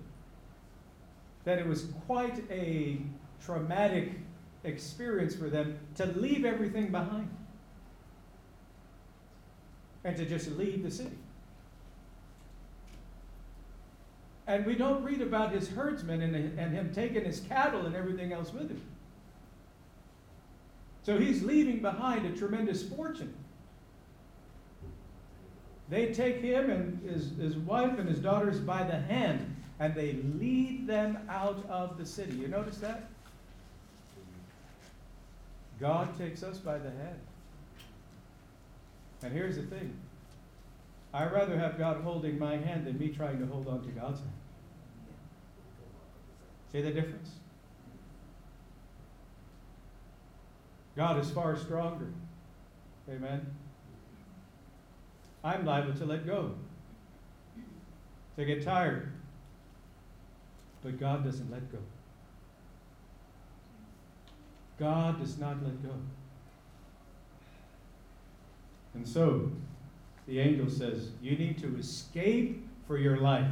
that 1.43 1.59
it 1.59 1.67
was 1.67 1.87
quite 2.07 2.41
a 2.53 2.99
traumatic 3.45 4.13
experience 4.63 5.35
for 5.35 5.51
them 5.51 5.77
to 5.97 6.07
leave 6.07 6.45
everything 6.45 6.93
behind 6.93 7.29
and 10.05 10.17
to 10.17 10.25
just 10.25 10.53
leave 10.53 10.85
the 10.85 10.91
city. 10.91 11.19
And 14.51 14.67
we 14.67 14.75
don't 14.75 15.05
read 15.05 15.23
about 15.23 15.53
his 15.53 15.69
herdsmen 15.69 16.23
and, 16.23 16.35
and 16.35 16.75
him 16.75 16.91
taking 16.93 17.25
his 17.25 17.39
cattle 17.39 17.87
and 17.87 17.95
everything 17.95 18.33
else 18.33 18.53
with 18.53 18.69
him. 18.69 18.83
So 21.05 21.19
he's 21.19 21.45
leaving 21.45 21.81
behind 21.81 22.27
a 22.27 22.37
tremendous 22.37 22.83
fortune. 22.83 23.33
They 25.89 26.13
take 26.13 26.41
him 26.41 26.69
and 26.69 27.09
his, 27.09 27.31
his 27.41 27.55
wife 27.59 27.97
and 27.97 28.09
his 28.09 28.19
daughters 28.19 28.59
by 28.59 28.83
the 28.83 28.99
hand 28.99 29.55
and 29.79 29.95
they 29.95 30.15
lead 30.41 30.85
them 30.85 31.19
out 31.29 31.65
of 31.69 31.97
the 31.97 32.05
city. 32.05 32.33
You 32.33 32.49
notice 32.49 32.79
that? 32.79 33.09
God 35.79 36.19
takes 36.19 36.43
us 36.43 36.59
by 36.59 36.77
the 36.77 36.91
hand. 36.91 37.21
And 39.23 39.33
here's 39.33 39.55
the 39.55 39.63
thing 39.63 39.95
I'd 41.15 41.33
rather 41.33 41.57
have 41.57 41.79
God 41.79 42.03
holding 42.03 42.37
my 42.37 42.57
hand 42.57 42.85
than 42.85 42.99
me 42.99 43.11
trying 43.11 43.39
to 43.39 43.47
hold 43.47 43.69
on 43.69 43.83
to 43.83 43.91
God's 43.91 44.19
hand. 44.19 44.33
See 46.73 46.83
the 46.83 46.91
difference? 46.91 47.31
God 50.97 51.19
is 51.19 51.31
far 51.31 51.57
stronger. 51.57 52.13
Amen. 53.09 53.47
I'm 55.43 55.65
liable 55.65 55.95
to 55.95 56.05
let 56.05 56.27
go, 56.27 56.55
to 58.37 58.45
get 58.45 58.63
tired. 58.65 59.13
But 60.83 60.99
God 60.99 61.25
doesn't 61.25 61.51
let 61.51 61.71
go. 61.73 61.79
God 64.79 65.21
does 65.21 65.39
not 65.39 65.63
let 65.63 65.83
go. 65.83 65.95
And 68.95 69.07
so, 69.07 69.51
the 70.27 70.41
angel 70.41 70.71
says, 70.71 71.11
You 71.21 71.37
need 71.37 71.59
to 71.59 71.77
escape 71.79 72.67
for 72.87 72.97
your 72.97 73.19
life. 73.19 73.51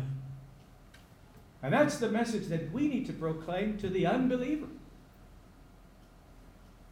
And 1.63 1.73
that's 1.73 1.99
the 1.99 2.09
message 2.09 2.47
that 2.49 2.73
we 2.73 2.89
need 2.89 3.07
to 3.07 3.13
proclaim 3.13 3.79
to 3.79 3.89
the 3.89 4.07
unbeliever. 4.07 4.69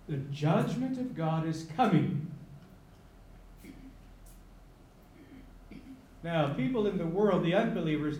The 0.08 0.16
judgment 0.16 0.98
of 0.98 1.16
God 1.16 1.46
is 1.46 1.68
coming. 1.76 2.30
Now, 6.22 6.52
people 6.54 6.86
in 6.86 6.98
the 6.98 7.06
world, 7.06 7.44
the 7.44 7.54
unbelievers, 7.54 8.18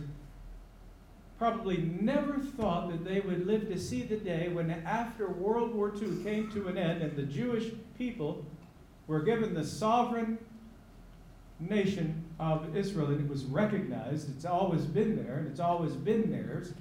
probably 1.39 1.79
never 1.79 2.39
thought 2.39 2.91
that 2.91 3.05
they 3.05 3.21
would 3.21 3.47
live 3.47 3.69
to 3.69 3.79
see 3.79 4.03
the 4.03 4.17
day 4.17 4.49
when, 4.49 4.71
after 4.71 5.29
World 5.29 5.75
War 5.75 5.93
II 6.01 6.23
came 6.23 6.51
to 6.53 6.69
an 6.69 6.79
end 6.79 7.03
and 7.03 7.17
the 7.17 7.25
Jewish 7.25 7.73
people 7.99 8.45
were 9.07 9.21
given 9.21 9.55
the 9.55 9.65
sovereign 9.65 10.39
nation 11.61 12.26
of 12.39 12.77
Israel 12.77 13.09
and 13.09 13.21
it 13.21 13.29
was 13.29 13.45
recognized. 13.45 14.29
It's 14.35 14.45
always 14.45 14.85
been 14.85 15.17
there 15.17 15.37
and 15.39 15.47
it's 15.49 15.61
always 15.61 15.93
been 15.93 16.31
theirs. 16.31 16.73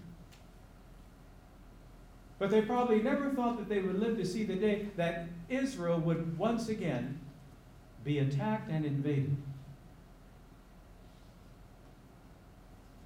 But 2.37 2.49
they 2.49 2.61
probably 2.61 3.01
never 3.01 3.29
thought 3.29 3.57
that 3.57 3.69
they 3.69 3.79
would 3.79 3.99
live 3.99 4.17
to 4.17 4.25
see 4.25 4.43
the 4.43 4.55
day 4.55 4.87
that 4.97 5.27
Israel 5.49 5.99
would 5.99 6.37
once 6.37 6.67
again 6.67 7.19
be 8.03 8.19
attacked 8.19 8.69
and 8.69 8.85
invaded. 8.85 9.35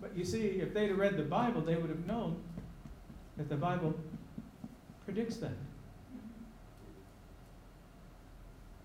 But 0.01 0.17
you 0.17 0.25
see, 0.25 0.41
if 0.41 0.73
they'd 0.73 0.89
have 0.89 0.97
read 0.97 1.17
the 1.17 1.23
Bible, 1.23 1.61
they 1.61 1.75
would 1.75 1.89
have 1.89 2.07
known 2.07 2.37
that 3.37 3.49
the 3.49 3.55
Bible 3.55 3.93
predicts 5.05 5.37
that. 5.37 5.51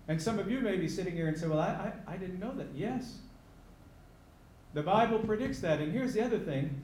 And 0.07 0.21
some 0.21 0.37
of 0.37 0.51
you 0.51 0.59
may 0.59 0.77
be 0.77 0.87
sitting 0.87 1.15
here 1.15 1.27
and 1.27 1.37
say, 1.37 1.47
Well, 1.47 1.59
I, 1.59 1.91
I, 2.07 2.13
I 2.13 2.17
didn't 2.17 2.39
know 2.39 2.53
that. 2.55 2.67
Yes. 2.75 3.15
The 4.75 4.83
Bible 4.83 5.19
predicts 5.19 5.61
that. 5.61 5.79
And 5.79 5.91
here's 5.91 6.13
the 6.13 6.23
other 6.23 6.37
thing 6.37 6.81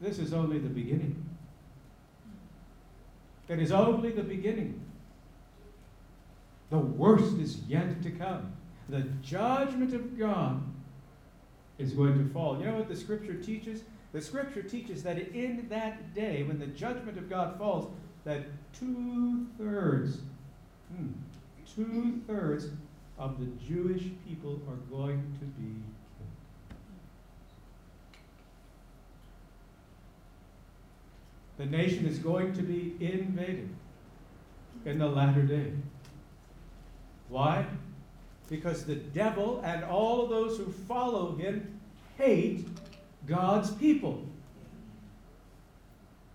this 0.00 0.18
is 0.18 0.34
only 0.34 0.58
the 0.58 0.68
beginning. 0.68 1.24
It 3.48 3.60
is 3.60 3.72
only 3.72 4.10
the 4.10 4.22
beginning. 4.22 4.80
The 6.70 6.78
worst 6.78 7.38
is 7.38 7.60
yet 7.68 8.02
to 8.02 8.10
come. 8.10 8.52
The 8.88 9.02
judgment 9.22 9.94
of 9.94 10.18
God 10.18 10.62
is 11.78 11.92
going 11.92 12.18
to 12.18 12.32
fall. 12.32 12.58
You 12.58 12.66
know 12.66 12.74
what 12.74 12.88
the 12.88 12.96
scripture 12.96 13.34
teaches? 13.34 13.82
The 14.12 14.20
scripture 14.20 14.62
teaches 14.62 15.02
that 15.04 15.18
in 15.18 15.68
that 15.68 16.14
day, 16.14 16.42
when 16.42 16.58
the 16.58 16.66
judgment 16.66 17.18
of 17.18 17.30
God 17.30 17.56
falls, 17.56 17.90
that 18.24 18.42
two 18.78 19.46
thirds, 19.58 20.18
hmm, 20.94 21.12
two 21.74 22.20
thirds 22.26 22.68
of 23.18 23.40
the 23.40 23.46
Jewish 23.66 24.04
people 24.26 24.60
are 24.68 24.76
going 24.96 25.20
to 25.40 25.44
be 25.44 25.74
killed. 26.16 26.78
The 31.56 31.66
nation 31.66 32.06
is 32.06 32.18
going 32.18 32.52
to 32.54 32.62
be 32.62 32.94
invaded 33.00 33.68
in 34.84 34.98
the 34.98 35.08
latter 35.08 35.42
day. 35.42 35.72
Why? 37.28 37.66
Because 38.48 38.84
the 38.84 38.94
devil 38.94 39.60
and 39.64 39.84
all 39.84 40.22
of 40.22 40.30
those 40.30 40.56
who 40.56 40.70
follow 40.70 41.34
him 41.34 41.80
hate 42.16 42.66
God's 43.26 43.70
people. 43.72 44.24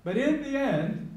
But 0.04 0.18
in 0.18 0.44
the 0.44 0.58
end, 0.58 1.10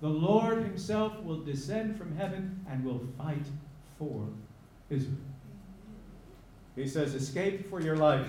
the 0.00 0.08
Lord 0.08 0.62
himself 0.62 1.22
will 1.22 1.40
descend 1.40 1.98
from 1.98 2.16
heaven 2.16 2.64
and 2.68 2.84
will 2.84 3.02
fight 3.18 3.44
for 3.98 4.26
Israel. 4.90 5.16
He 6.74 6.86
says, 6.86 7.14
Escape 7.14 7.68
for 7.70 7.80
your 7.80 7.96
life 7.96 8.26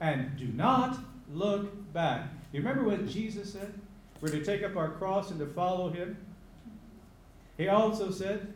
and 0.00 0.36
do 0.36 0.46
not 0.46 0.98
look 1.32 1.92
back. 1.92 2.28
You 2.52 2.60
remember 2.60 2.84
what 2.84 3.06
Jesus 3.08 3.52
said? 3.52 3.74
We're 4.20 4.30
to 4.30 4.44
take 4.44 4.62
up 4.62 4.76
our 4.76 4.90
cross 4.90 5.30
and 5.30 5.38
to 5.40 5.46
follow 5.46 5.90
him. 5.90 6.16
He 7.56 7.68
also 7.68 8.10
said, 8.10 8.54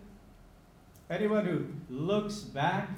Anyone 1.11 1.45
who 1.45 1.67
looks 1.95 2.39
back 2.39 2.89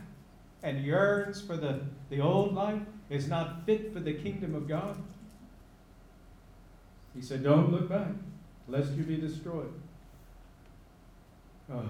and 0.63 0.85
yearns 0.85 1.41
for 1.41 1.57
the, 1.57 1.81
the 2.11 2.21
old 2.21 2.55
life 2.55 2.83
is 3.11 3.29
not 3.29 3.67
fit 3.67 3.93
for 3.93 4.01
the 4.01 4.13
kingdom 4.13 4.55
of 4.55 4.69
God. 4.69 4.97
He 7.15 7.23
said, 7.23 7.43
Don't 7.43 7.73
look 7.73 7.89
back 7.89 8.09
lest 8.69 8.93
you 8.93 9.03
be 9.05 9.17
destroyed. 9.17 9.73
Oh. 11.73 11.85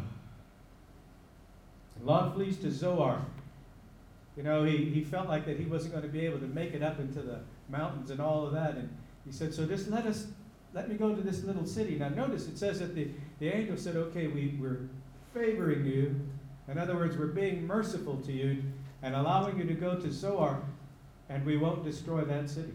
Lot 2.02 2.34
flees 2.34 2.58
to 2.58 2.70
Zoar. 2.70 3.24
You 4.36 4.42
know, 4.42 4.64
he, 4.64 4.86
he 4.86 5.04
felt 5.04 5.28
like 5.28 5.46
that 5.46 5.58
he 5.58 5.64
wasn't 5.64 5.92
going 5.92 6.04
to 6.04 6.10
be 6.10 6.26
able 6.26 6.38
to 6.40 6.46
make 6.46 6.74
it 6.74 6.82
up 6.82 6.98
into 6.98 7.20
the 7.20 7.40
mountains 7.68 8.10
and 8.10 8.20
all 8.20 8.46
of 8.46 8.52
that. 8.52 8.74
And 8.74 8.88
he 9.24 9.32
said, 9.32 9.54
So 9.54 9.64
just 9.64 9.88
let 9.88 10.06
us 10.06 10.26
let 10.72 10.88
me 10.88 10.96
go 10.96 11.14
to 11.14 11.22
this 11.22 11.44
little 11.44 11.64
city. 11.64 11.96
Now 11.96 12.08
notice 12.08 12.48
it 12.48 12.58
says 12.58 12.80
that 12.80 12.94
the, 12.94 13.08
the 13.38 13.48
angel 13.48 13.76
said, 13.76 13.96
Okay, 13.96 14.26
we, 14.26 14.58
we're 14.60 14.88
favoring 15.32 15.84
you. 15.84 16.20
In 16.68 16.78
other 16.78 16.96
words, 16.96 17.16
we're 17.16 17.26
being 17.26 17.66
merciful 17.66 18.16
to 18.22 18.32
you 18.32 18.62
and 19.02 19.14
allowing 19.14 19.58
you 19.58 19.64
to 19.64 19.74
go 19.74 19.96
to 19.96 20.10
Zoar, 20.10 20.62
and 21.28 21.44
we 21.44 21.58
won't 21.58 21.84
destroy 21.84 22.22
that 22.22 22.48
city 22.48 22.72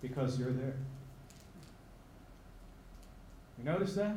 because 0.00 0.38
you're 0.38 0.52
there. 0.52 0.74
You 3.58 3.64
notice 3.64 3.94
that? 3.94 4.14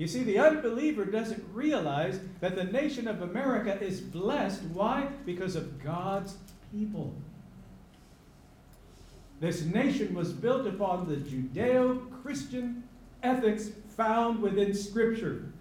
You 0.00 0.06
see, 0.06 0.22
the 0.22 0.38
unbeliever 0.38 1.04
doesn't 1.04 1.44
realize 1.52 2.20
that 2.40 2.56
the 2.56 2.64
nation 2.64 3.06
of 3.06 3.20
America 3.20 3.78
is 3.82 4.00
blessed. 4.00 4.62
Why? 4.72 5.08
Because 5.26 5.56
of 5.56 5.84
God's 5.84 6.38
people. 6.72 7.14
This 9.40 9.60
nation 9.66 10.14
was 10.14 10.32
built 10.32 10.66
upon 10.66 11.06
the 11.06 11.16
Judeo 11.16 12.22
Christian 12.22 12.82
ethics 13.22 13.72
found 13.94 14.40
within 14.40 14.72
Scripture. 14.72 15.52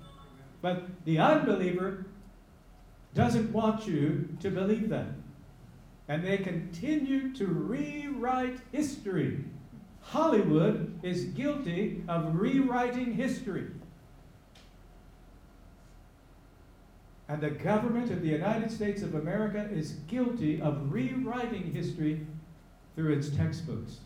But 0.61 0.85
the 1.03 1.19
unbeliever 1.19 2.05
doesn't 3.13 3.51
want 3.51 3.87
you 3.87 4.37
to 4.39 4.49
believe 4.49 4.87
that. 4.87 5.07
And 6.07 6.25
they 6.25 6.37
continue 6.37 7.33
to 7.33 7.45
rewrite 7.45 8.59
history 8.71 9.43
Hollywood 10.01 10.99
is 11.03 11.25
guilty 11.25 12.03
of 12.07 12.39
rewriting 12.39 13.13
history. 13.13 13.67
And 17.29 17.39
the 17.39 17.51
government 17.51 18.09
of 18.09 18.23
the 18.23 18.27
United 18.27 18.71
States 18.71 19.03
of 19.03 19.13
America 19.13 19.69
is 19.71 19.91
guilty 20.07 20.59
of 20.59 20.91
rewriting 20.91 21.71
history 21.71 22.25
through 22.95 23.13
its 23.13 23.29
textbooks. 23.29 23.99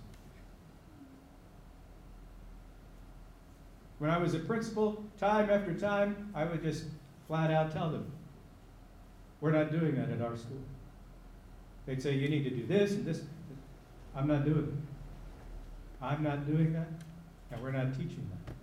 When 4.00 4.12
I 4.12 4.18
was 4.18 4.34
a 4.34 4.40
principal, 4.40 5.02
time 5.18 5.50
after 5.50 5.74
time, 5.74 6.32
I 6.36 6.44
would 6.44 6.62
just 6.62 6.84
flat 7.28 7.50
out 7.50 7.72
tell 7.72 7.90
them, 7.90 8.12
we're 9.40 9.52
not 9.52 9.72
doing 9.72 9.96
that 9.96 10.10
at 10.10 10.22
our 10.22 10.36
school. 10.36 10.60
They'd 11.86 12.02
say, 12.02 12.16
you 12.16 12.28
need 12.28 12.44
to 12.44 12.50
do 12.50 12.66
this 12.66 12.92
and 12.92 13.06
this. 13.06 13.22
I'm 14.14 14.28
not 14.28 14.44
doing 14.44 14.68
it. 14.68 16.04
I'm 16.04 16.22
not 16.22 16.46
doing 16.46 16.74
that, 16.74 16.90
and 17.52 17.64
we're 17.64 17.72
not 17.72 17.94
teaching 17.94 18.30
that. 18.46 18.54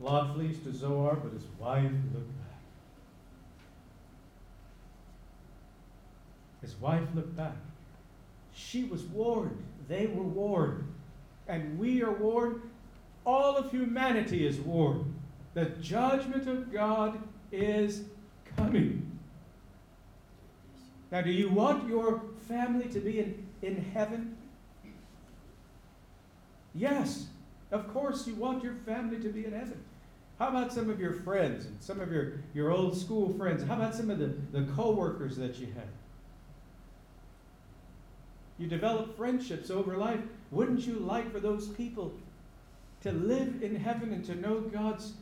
Lot 0.00 0.34
flees 0.34 0.58
to 0.60 0.72
Zoar, 0.72 1.16
but 1.16 1.32
his 1.32 1.44
wife 1.58 1.90
looked 2.14 2.36
back. 2.38 2.60
His 6.60 6.76
wife 6.76 7.02
looked 7.14 7.36
back. 7.36 7.56
She 8.54 8.84
was 8.84 9.02
warned. 9.04 9.62
They 9.88 10.06
were 10.06 10.22
warned. 10.22 10.84
And 11.48 11.78
we 11.78 12.02
are 12.02 12.12
warned. 12.12 12.60
All 13.24 13.56
of 13.56 13.70
humanity 13.70 14.46
is 14.46 14.58
warned. 14.60 15.14
The 15.54 15.66
judgment 15.66 16.48
of 16.48 16.72
God 16.72 17.18
is 17.50 18.02
coming. 18.56 19.18
Now, 21.10 21.22
do 21.22 21.30
you 21.30 21.48
want 21.48 21.88
your 21.88 22.22
family 22.46 22.86
to 22.88 23.00
be 23.00 23.18
in, 23.20 23.46
in 23.62 23.76
heaven? 23.94 24.36
Yes, 26.74 27.26
of 27.70 27.92
course, 27.92 28.26
you 28.26 28.34
want 28.34 28.62
your 28.62 28.74
family 28.86 29.18
to 29.20 29.28
be 29.28 29.46
in 29.46 29.52
heaven. 29.52 29.82
How 30.38 30.48
about 30.48 30.72
some 30.72 30.88
of 30.88 31.00
your 31.00 31.12
friends 31.12 31.66
and 31.66 31.76
some 31.82 32.00
of 32.00 32.12
your, 32.12 32.34
your 32.54 32.70
old 32.70 32.96
school 32.96 33.32
friends? 33.34 33.64
How 33.64 33.74
about 33.74 33.94
some 33.94 34.08
of 34.10 34.18
the, 34.18 34.34
the 34.52 34.70
co 34.72 34.92
workers 34.92 35.36
that 35.36 35.58
you 35.58 35.66
had? 35.66 35.88
You 38.56 38.68
develop 38.68 39.16
friendships 39.16 39.70
over 39.70 39.96
life. 39.96 40.20
Wouldn't 40.50 40.86
you 40.86 40.94
like 40.94 41.32
for 41.32 41.40
those 41.40 41.68
people 41.68 42.12
to 43.02 43.12
live 43.12 43.62
in 43.62 43.76
heaven 43.76 44.12
and 44.12 44.24
to 44.26 44.34
know 44.34 44.60
God's, 44.60 45.12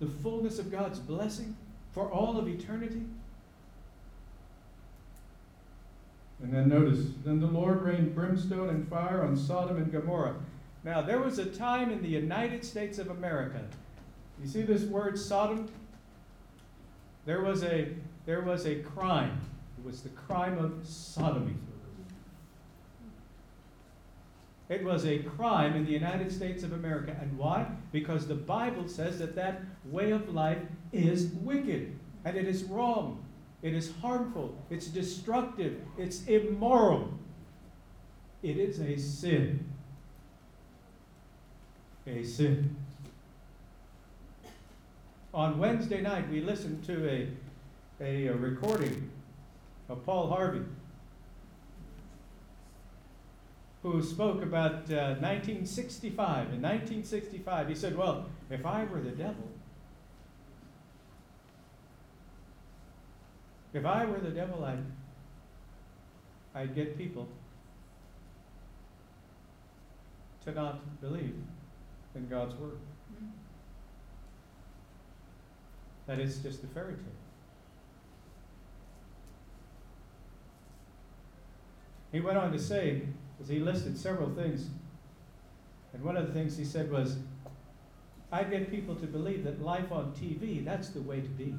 the 0.00 0.06
fullness 0.06 0.58
of 0.58 0.70
God's 0.70 0.98
blessing 0.98 1.56
for 1.92 2.10
all 2.10 2.38
of 2.38 2.48
eternity? 2.48 3.02
And 6.42 6.52
then 6.52 6.68
notice, 6.68 7.06
then 7.24 7.40
the 7.40 7.46
Lord 7.46 7.82
rained 7.82 8.14
brimstone 8.14 8.68
and 8.70 8.88
fire 8.88 9.22
on 9.22 9.36
Sodom 9.36 9.76
and 9.76 9.90
Gomorrah. 9.90 10.34
Now, 10.82 11.00
there 11.00 11.20
was 11.20 11.38
a 11.38 11.46
time 11.46 11.90
in 11.90 12.02
the 12.02 12.08
United 12.08 12.64
States 12.64 12.98
of 12.98 13.10
America. 13.10 13.60
You 14.42 14.48
see 14.48 14.62
this 14.62 14.82
word 14.82 15.18
Sodom? 15.18 15.68
There 17.24 17.40
was 17.40 17.62
a, 17.62 17.88
there 18.26 18.42
was 18.42 18.66
a 18.66 18.76
crime. 18.76 19.40
It 19.78 19.84
was 19.84 20.02
the 20.02 20.10
crime 20.10 20.58
of 20.58 20.86
sodomy. 20.86 21.54
It 24.68 24.82
was 24.82 25.04
a 25.04 25.18
crime 25.18 25.76
in 25.76 25.84
the 25.84 25.92
United 25.92 26.32
States 26.32 26.62
of 26.62 26.72
America. 26.72 27.16
And 27.20 27.36
why? 27.36 27.66
Because 27.92 28.26
the 28.26 28.34
Bible 28.34 28.88
says 28.88 29.18
that 29.18 29.34
that 29.36 29.60
way 29.84 30.10
of 30.10 30.32
life 30.32 30.58
is 30.92 31.26
wicked 31.42 31.98
and 32.24 32.36
it 32.36 32.46
is 32.46 32.64
wrong. 32.64 33.24
It 33.62 33.74
is 33.74 33.92
harmful. 34.00 34.56
It's 34.70 34.86
destructive. 34.86 35.80
It's 35.98 36.24
immoral. 36.24 37.12
It 38.42 38.56
is 38.56 38.80
a 38.80 38.96
sin. 38.96 39.70
A 42.06 42.22
sin. 42.22 42.76
On 45.34 45.58
Wednesday 45.58 46.00
night, 46.00 46.30
we 46.30 46.40
listened 46.40 46.84
to 46.84 47.10
a, 47.10 47.28
a, 48.00 48.28
a 48.28 48.36
recording 48.36 49.10
of 49.88 50.06
Paul 50.06 50.28
Harvey 50.28 50.64
who 53.82 54.00
spoke 54.00 54.44
about 54.44 54.88
uh, 54.92 55.18
1965. 55.18 56.52
In 56.52 56.62
1965, 56.62 57.68
he 57.68 57.74
said, 57.74 57.98
Well, 57.98 58.26
if 58.48 58.64
I 58.64 58.84
were 58.84 59.00
the 59.00 59.10
devil, 59.10 59.48
if 63.72 63.84
I 63.84 64.04
were 64.04 64.20
the 64.20 64.30
devil, 64.30 64.64
I'd, 64.64 64.84
I'd 66.54 66.76
get 66.76 66.96
people 66.96 67.26
to 70.44 70.52
not 70.52 71.00
believe 71.00 71.34
in 72.14 72.28
God's 72.28 72.54
word. 72.54 72.78
That 76.06 76.18
it's 76.18 76.36
just 76.38 76.62
a 76.62 76.66
fairy 76.66 76.94
tale. 76.94 77.04
He 82.12 82.20
went 82.20 82.38
on 82.38 82.52
to 82.52 82.58
say, 82.58 83.02
as 83.40 83.48
he 83.48 83.58
listed 83.58 83.98
several 83.98 84.30
things, 84.30 84.68
and 85.92 86.02
one 86.04 86.16
of 86.16 86.26
the 86.26 86.32
things 86.32 86.56
he 86.56 86.64
said 86.64 86.90
was, 86.90 87.16
I 88.30 88.44
get 88.44 88.70
people 88.70 88.94
to 88.96 89.06
believe 89.06 89.44
that 89.44 89.62
life 89.62 89.90
on 89.90 90.12
TV, 90.12 90.64
that's 90.64 90.90
the 90.90 91.00
way 91.02 91.20
to 91.20 91.28
be. 91.28 91.54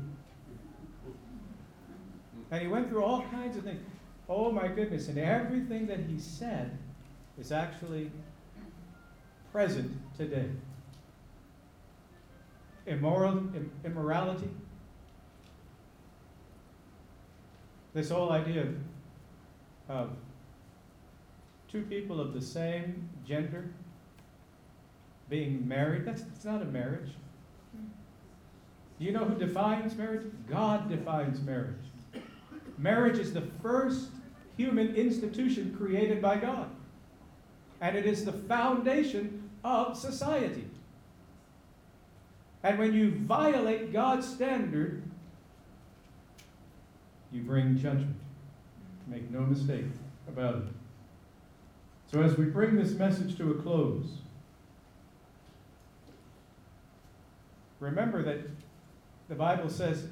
And 2.52 2.62
he 2.62 2.68
went 2.68 2.90
through 2.90 3.04
all 3.04 3.24
kinds 3.24 3.58
of 3.58 3.64
things. 3.64 3.82
Oh 4.30 4.52
my 4.52 4.68
goodness, 4.68 5.08
and 5.08 5.18
everything 5.18 5.88
that 5.88 6.00
he 6.00 6.20
said 6.20 6.78
is 7.40 7.52
actually 7.52 8.12
present 9.52 9.92
today. 10.18 10.50
Immoral, 12.88 13.44
immorality, 13.84 14.50
this 17.94 18.10
whole 18.10 18.32
idea 18.32 18.62
of, 18.62 18.76
of 19.90 20.10
two 21.68 21.82
people 21.84 22.20
of 22.22 22.34
the 22.34 22.42
same 22.42 23.10
gender 23.26 23.70
being 25.30 25.68
married, 25.68 26.06
that's, 26.06 26.22
that's 26.22 26.46
not 26.46 26.62
a 26.62 26.66
marriage. 26.66 27.10
Do 29.00 29.06
you 29.06 29.12
know 29.12 29.26
who 29.26 29.36
defines 29.36 29.96
marriage? 29.96 30.28
God 30.50 30.90
defines 30.90 31.42
marriage. 31.42 31.76
Marriage 32.78 33.18
is 33.18 33.34
the 33.34 33.42
first 33.62 34.10
human 34.58 34.96
institution 34.96 35.76
created 35.78 36.22
by 36.22 36.38
God, 36.38 36.70
and 37.82 37.98
it 37.98 38.06
is 38.06 38.24
the 38.26 38.32
foundation 38.34 39.50
of 39.64 39.98
society. 39.98 40.66
And 42.66 42.80
when 42.80 42.96
you 42.96 43.12
violate 43.12 43.94
God's 43.94 44.28
standard, 44.28 45.04
you 47.32 47.44
bring 47.44 47.78
judgment. 47.78 48.16
Make 49.06 49.30
no 49.30 49.42
mistake 49.42 49.86
about 50.28 50.56
it. 50.56 50.64
So, 52.12 52.24
as 52.24 52.40
we 52.40 52.46
bring 52.46 52.76
this 52.76 52.94
message 52.94 53.38
to 53.38 53.52
a 53.52 53.62
close, 53.62 54.08
remember 57.80 58.24
that 58.24 58.40
the 59.30 59.36
Bible 59.36 59.70
says, 59.70 60.08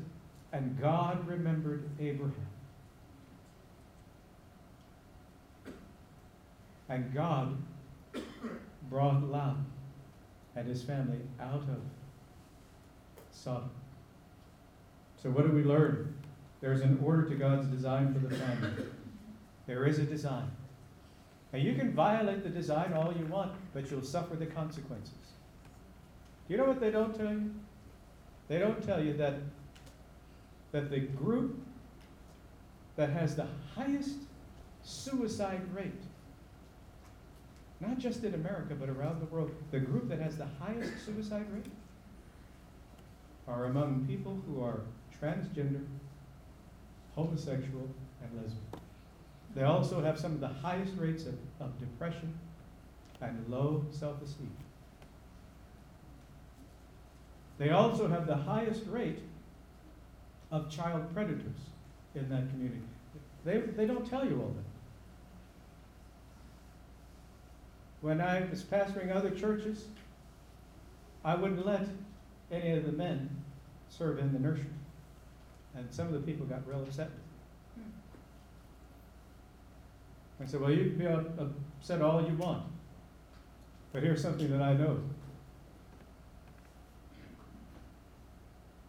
and 0.52 0.80
God 0.80 1.28
remembered 1.28 1.90
Abraham. 2.00 2.36
And 6.88 7.12
God 7.16 7.58
brought 8.92 9.24
Lot 9.24 9.58
and 10.56 10.68
his 10.68 10.84
family 10.84 11.22
out 11.40 11.64
of 11.64 11.82
Sodom. 13.44 13.70
So, 15.22 15.30
what 15.30 15.46
do 15.46 15.52
we 15.52 15.64
learn? 15.64 16.16
There's 16.62 16.80
an 16.80 16.98
order 17.04 17.28
to 17.28 17.36
God's 17.36 17.68
design 17.68 18.14
for 18.14 18.20
the 18.20 18.34
family. 18.34 18.86
There 19.68 19.86
is 19.86 20.00
a 20.00 20.04
design. 20.04 20.50
Now, 21.52 21.60
you 21.60 21.74
can 21.74 21.92
violate 21.92 22.44
the 22.44 22.50
design 22.50 22.94
all 22.94 23.14
you 23.14 23.26
want, 23.26 23.52
but 23.74 23.92
you'll 23.92 24.02
suffer 24.02 24.38
the 24.38 24.46
consequences. 24.46 25.12
Do 26.48 26.54
you 26.54 26.58
know 26.58 26.64
what 26.64 26.80
they 26.80 26.90
don't 26.90 27.14
tell 27.14 27.34
you? 27.34 27.54
They 28.48 28.60
don't 28.60 28.82
tell 28.82 29.04
you 29.04 29.12
that, 29.18 29.36
that 30.72 30.90
the 30.90 31.02
group 31.02 31.62
that 32.96 33.10
has 33.10 33.36
the 33.36 33.48
highest 33.76 34.20
suicide 34.84 35.62
rate, 35.74 35.92
not 37.82 37.98
just 37.98 38.24
in 38.24 38.36
America, 38.36 38.74
but 38.74 38.88
around 38.88 39.20
the 39.20 39.26
world, 39.26 39.52
the 39.72 39.80
group 39.80 40.08
that 40.08 40.20
has 40.20 40.38
the 40.38 40.48
highest 40.62 41.06
suicide 41.06 41.46
rate 41.54 41.66
are 43.48 43.66
among 43.66 44.06
people 44.08 44.42
who 44.48 44.64
are 44.64 44.82
transgender, 45.22 45.84
homosexual, 47.16 47.90
and 48.22 48.42
lesbian. 48.42 48.64
They 49.56 49.64
also 49.64 50.02
have 50.02 50.20
some 50.20 50.34
of 50.34 50.40
the 50.40 50.48
highest 50.48 50.94
rates 50.98 51.26
of, 51.26 51.36
of 51.60 51.78
depression 51.80 52.34
and 53.22 53.46
low 53.48 53.86
self 53.92 54.22
esteem. 54.22 54.52
They 57.58 57.70
also 57.70 58.08
have 58.08 58.26
the 58.26 58.36
highest 58.36 58.84
rate 58.88 59.20
of 60.52 60.70
child 60.70 61.14
predators 61.14 61.70
in 62.16 62.30
that 62.30 62.50
community. 62.50 62.82
They, 63.46 63.60
they 63.60 63.86
don't 63.86 64.10
tell 64.10 64.26
you 64.26 64.42
all 64.42 64.54
that. 64.56 64.64
When 68.02 68.20
I 68.20 68.42
was 68.50 68.64
pastoring 68.64 69.16
other 69.16 69.30
churches, 69.32 69.86
I 71.24 71.36
wouldn't 71.36 71.66
let 71.66 71.88
any 72.52 72.72
of 72.72 72.86
the 72.86 72.92
men 72.92 73.30
serve 73.90 74.20
in 74.20 74.34
the 74.34 74.40
nursery. 74.40 74.66
And 75.76 75.92
some 75.92 76.08
of 76.08 76.14
the 76.14 76.20
people 76.20 76.46
got 76.46 76.68
real 76.68 76.82
upset 76.82 77.10
with 77.10 77.18
me. 77.78 77.84
Hmm. 80.38 80.44
I 80.44 80.46
said, 80.46 80.62
Well, 80.62 80.72
you 80.72 80.92
can 80.92 80.98
be 80.98 81.08
upset 81.08 82.02
all 82.02 82.22
you 82.22 82.36
want. 82.36 82.64
But 83.92 84.04
here's 84.04 84.22
something 84.22 84.50
that 84.52 84.62
I 84.62 84.74
know. 84.74 85.00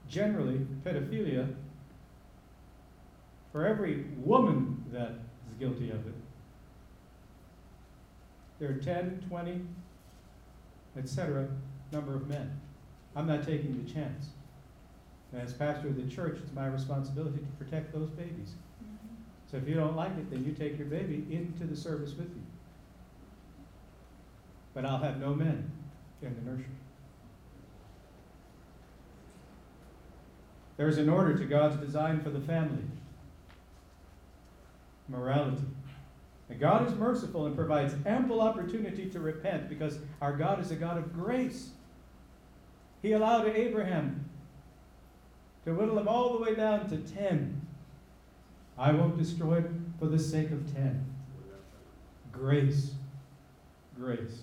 Generally, 0.09 0.67
pedophilia, 0.85 1.55
for 3.53 3.67
every 3.67 4.05
woman 4.17 4.85
that 4.93 5.11
is 5.49 5.55
guilty 5.59 5.91
of 5.91 6.07
it, 6.07 6.15
there 8.59 8.71
are 8.71 8.75
10, 8.75 9.25
20, 9.29 9.61
etc., 10.97 11.49
number 11.93 12.15
of 12.15 12.29
men. 12.29 12.61
I'm 13.17 13.27
not 13.27 13.45
taking 13.45 13.85
the 13.85 13.93
chance. 13.93 14.29
As 15.35 15.53
pastor 15.53 15.89
of 15.89 15.97
the 15.97 16.15
church, 16.15 16.39
it's 16.43 16.53
my 16.53 16.67
responsibility 16.67 17.39
to 17.39 17.65
protect 17.65 17.93
those 17.93 18.09
babies. 18.11 18.55
Mm-hmm. 18.83 19.15
So 19.51 19.57
if 19.57 19.69
you 19.69 19.75
don't 19.75 19.97
like 19.97 20.13
it, 20.17 20.31
then 20.31 20.45
you 20.45 20.53
take 20.53 20.79
your 20.79 20.87
baby 20.87 21.27
into 21.31 21.65
the 21.65 21.77
service 21.77 22.15
with 22.15 22.29
you. 22.29 22.43
But 24.75 24.85
I'll 24.85 24.99
have 24.99 25.19
no 25.21 25.35
men 25.35 25.71
in 26.23 26.35
the 26.35 26.51
nursery. 26.51 26.67
There 30.77 30.89
is 30.89 30.99
an 30.99 31.09
order 31.09 31.37
to 31.37 31.45
God's 31.45 31.77
design 31.77 32.21
for 32.21 32.31
the 32.31 32.41
family 32.41 32.83
morality. 35.09 35.63
And 36.49 36.61
God 36.61 36.87
is 36.87 36.95
merciful 36.95 37.47
and 37.47 37.57
provides 37.57 37.95
ample 38.07 38.41
opportunity 38.41 39.09
to 39.11 39.21
repent 39.21 39.69
because 39.69 39.99
our 40.21 40.37
God 40.37 40.61
is 40.61 40.71
a 40.71 40.77
God 40.77 40.99
of 40.99 41.13
grace. 41.13 41.71
He 43.05 43.13
allowed 43.13 43.47
Abraham 43.47 44.25
to 45.65 45.75
whittle 45.75 45.99
him 45.99 46.09
all 46.09 46.33
the 46.33 46.43
way 46.43 46.55
down 46.55 46.89
to 46.89 46.97
10 46.97 47.61
I 48.77 48.93
won't 48.93 49.19
destroy 49.19 49.59
it 49.59 49.71
for 49.99 50.07
the 50.07 50.19
sake 50.19 50.51
of 50.51 50.73
ten. 50.75 51.05
Grace. 52.33 52.93
Grace. 53.97 54.43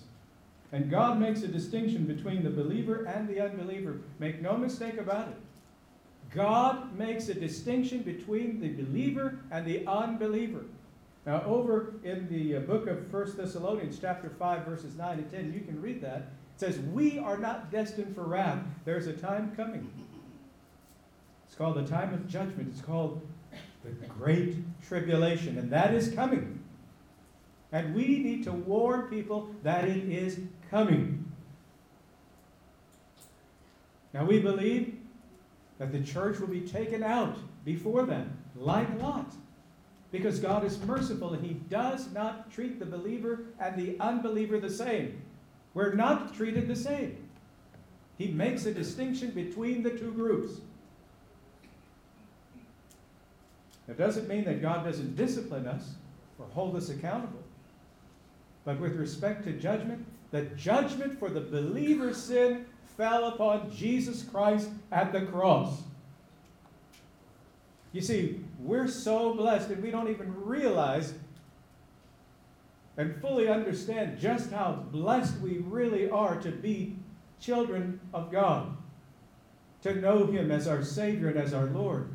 And 0.70 0.90
God 0.90 1.20
makes 1.20 1.42
a 1.42 1.48
distinction 1.48 2.06
between 2.06 2.42
the 2.42 2.50
believer 2.50 3.04
and 3.04 3.28
the 3.28 3.40
unbeliever. 3.40 4.00
Make 4.18 4.40
no 4.40 4.56
mistake 4.56 4.96
about 4.96 5.28
it. 5.28 5.36
God 6.30 6.96
makes 6.96 7.28
a 7.28 7.34
distinction 7.34 8.02
between 8.02 8.60
the 8.60 8.70
believer 8.70 9.40
and 9.50 9.66
the 9.66 9.86
unbeliever. 9.86 10.64
Now, 11.26 11.42
over 11.44 11.92
in 12.04 12.26
the 12.30 12.56
uh, 12.56 12.60
book 12.60 12.86
of 12.86 13.12
1 13.12 13.36
Thessalonians, 13.36 13.98
chapter 14.00 14.30
5, 14.30 14.64
verses 14.64 14.96
9 14.96 15.18
and 15.18 15.30
10, 15.30 15.52
you 15.52 15.60
can 15.60 15.80
read 15.82 16.00
that. 16.00 16.30
Says, 16.62 16.78
We 16.78 17.18
are 17.18 17.38
not 17.38 17.72
destined 17.72 18.14
for 18.14 18.22
wrath. 18.22 18.60
There's 18.84 19.08
a 19.08 19.12
time 19.12 19.52
coming. 19.56 19.90
It's 21.44 21.56
called 21.56 21.74
the 21.74 21.84
time 21.84 22.14
of 22.14 22.28
judgment. 22.28 22.68
It's 22.70 22.80
called 22.80 23.20
the 23.82 23.90
great 24.06 24.54
tribulation, 24.86 25.58
and 25.58 25.72
that 25.72 25.92
is 25.92 26.14
coming. 26.14 26.62
And 27.72 27.92
we 27.96 28.20
need 28.20 28.44
to 28.44 28.52
warn 28.52 29.08
people 29.08 29.52
that 29.64 29.86
it 29.86 30.08
is 30.08 30.38
coming. 30.70 31.32
Now, 34.14 34.24
we 34.24 34.38
believe 34.38 34.96
that 35.80 35.90
the 35.90 36.00
church 36.00 36.38
will 36.38 36.46
be 36.46 36.60
taken 36.60 37.02
out 37.02 37.38
before 37.64 38.06
them, 38.06 38.38
like 38.54 38.86
Lot. 39.02 39.34
Because 40.12 40.38
God 40.38 40.64
is 40.64 40.78
merciful 40.82 41.34
and 41.34 41.44
He 41.44 41.54
does 41.54 42.12
not 42.12 42.52
treat 42.52 42.78
the 42.78 42.86
believer 42.86 43.46
and 43.58 43.74
the 43.74 43.98
unbeliever 43.98 44.60
the 44.60 44.70
same. 44.70 45.22
We're 45.74 45.94
not 45.94 46.34
treated 46.34 46.68
the 46.68 46.76
same. 46.76 47.16
He 48.18 48.28
makes 48.28 48.66
a 48.66 48.74
distinction 48.74 49.30
between 49.30 49.82
the 49.82 49.90
two 49.90 50.12
groups. 50.12 50.60
It 53.88 53.98
doesn't 53.98 54.28
mean 54.28 54.44
that 54.44 54.62
God 54.62 54.84
doesn't 54.84 55.16
discipline 55.16 55.66
us 55.66 55.94
or 56.38 56.46
hold 56.52 56.76
us 56.76 56.88
accountable. 56.88 57.42
But 58.64 58.78
with 58.78 58.96
respect 58.96 59.44
to 59.44 59.52
judgment, 59.52 60.06
the 60.30 60.42
judgment 60.42 61.18
for 61.18 61.28
the 61.28 61.40
believer's 61.40 62.22
sin 62.22 62.66
fell 62.96 63.26
upon 63.26 63.70
Jesus 63.74 64.22
Christ 64.22 64.68
at 64.90 65.12
the 65.12 65.22
cross. 65.22 65.82
You 67.92 68.00
see, 68.00 68.40
we're 68.58 68.88
so 68.88 69.34
blessed 69.34 69.70
and 69.70 69.82
we 69.82 69.90
don't 69.90 70.08
even 70.08 70.32
realize 70.44 71.14
and 72.96 73.20
fully 73.20 73.48
understand 73.48 74.18
just 74.18 74.50
how 74.50 74.84
blessed 74.90 75.38
we 75.40 75.58
really 75.58 76.10
are 76.10 76.36
to 76.40 76.50
be 76.50 76.96
children 77.40 78.00
of 78.12 78.30
God, 78.30 78.76
to 79.82 79.94
know 79.94 80.26
Him 80.26 80.50
as 80.50 80.68
our 80.68 80.84
Savior 80.84 81.28
and 81.28 81.38
as 81.38 81.54
our 81.54 81.66
Lord. 81.66 82.08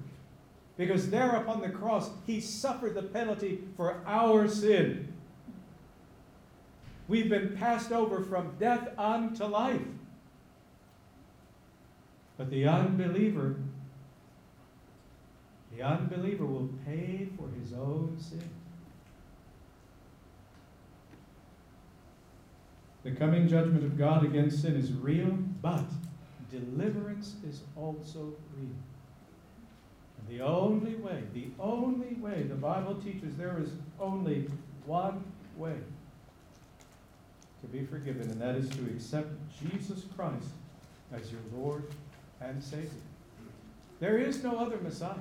Because 0.78 1.10
there 1.10 1.32
upon 1.32 1.62
the 1.62 1.70
cross, 1.70 2.10
He 2.26 2.40
suffered 2.40 2.94
the 2.94 3.04
penalty 3.04 3.60
for 3.76 4.02
our 4.06 4.48
sin. 4.48 5.12
We've 7.08 7.30
been 7.30 7.58
passed 7.58 7.92
over 7.92 8.22
from 8.24 8.56
death 8.60 8.90
unto 8.98 9.46
life. 9.46 9.82
But 12.38 12.52
the 12.52 12.68
unbeliever 12.68 13.56
the 15.78 15.84
unbeliever 15.84 16.46
will 16.46 16.70
pay 16.88 17.28
for 17.38 17.48
his 17.62 17.72
own 17.74 18.18
sin. 18.20 18.42
The 23.08 23.16
coming 23.16 23.48
judgment 23.48 23.86
of 23.86 23.98
God 23.98 24.26
against 24.26 24.64
sin 24.64 24.76
is 24.76 24.92
real, 24.92 25.32
but 25.62 25.86
deliverance 26.52 27.36
is 27.48 27.62
also 27.78 28.34
real. 28.54 28.76
And 30.20 30.28
the 30.28 30.44
only 30.44 30.96
way, 30.96 31.24
the 31.34 31.48
only 31.58 32.16
way, 32.16 32.44
the 32.44 32.56
Bible 32.56 32.96
teaches 32.96 33.38
there 33.38 33.62
is 33.62 33.70
only 33.98 34.50
one 34.86 35.24
way 35.56 35.76
to 37.62 37.68
be 37.68 37.86
forgiven, 37.86 38.24
and 38.24 38.42
that 38.42 38.56
is 38.56 38.68
to 38.72 38.82
accept 38.88 39.30
Jesus 39.58 40.04
Christ 40.14 40.50
as 41.14 41.32
your 41.32 41.42
Lord 41.56 41.86
and 42.42 42.62
Savior. 42.62 42.90
There 44.02 44.18
is 44.18 44.44
no 44.44 44.60
other 44.60 44.80
Messiah. 44.80 45.16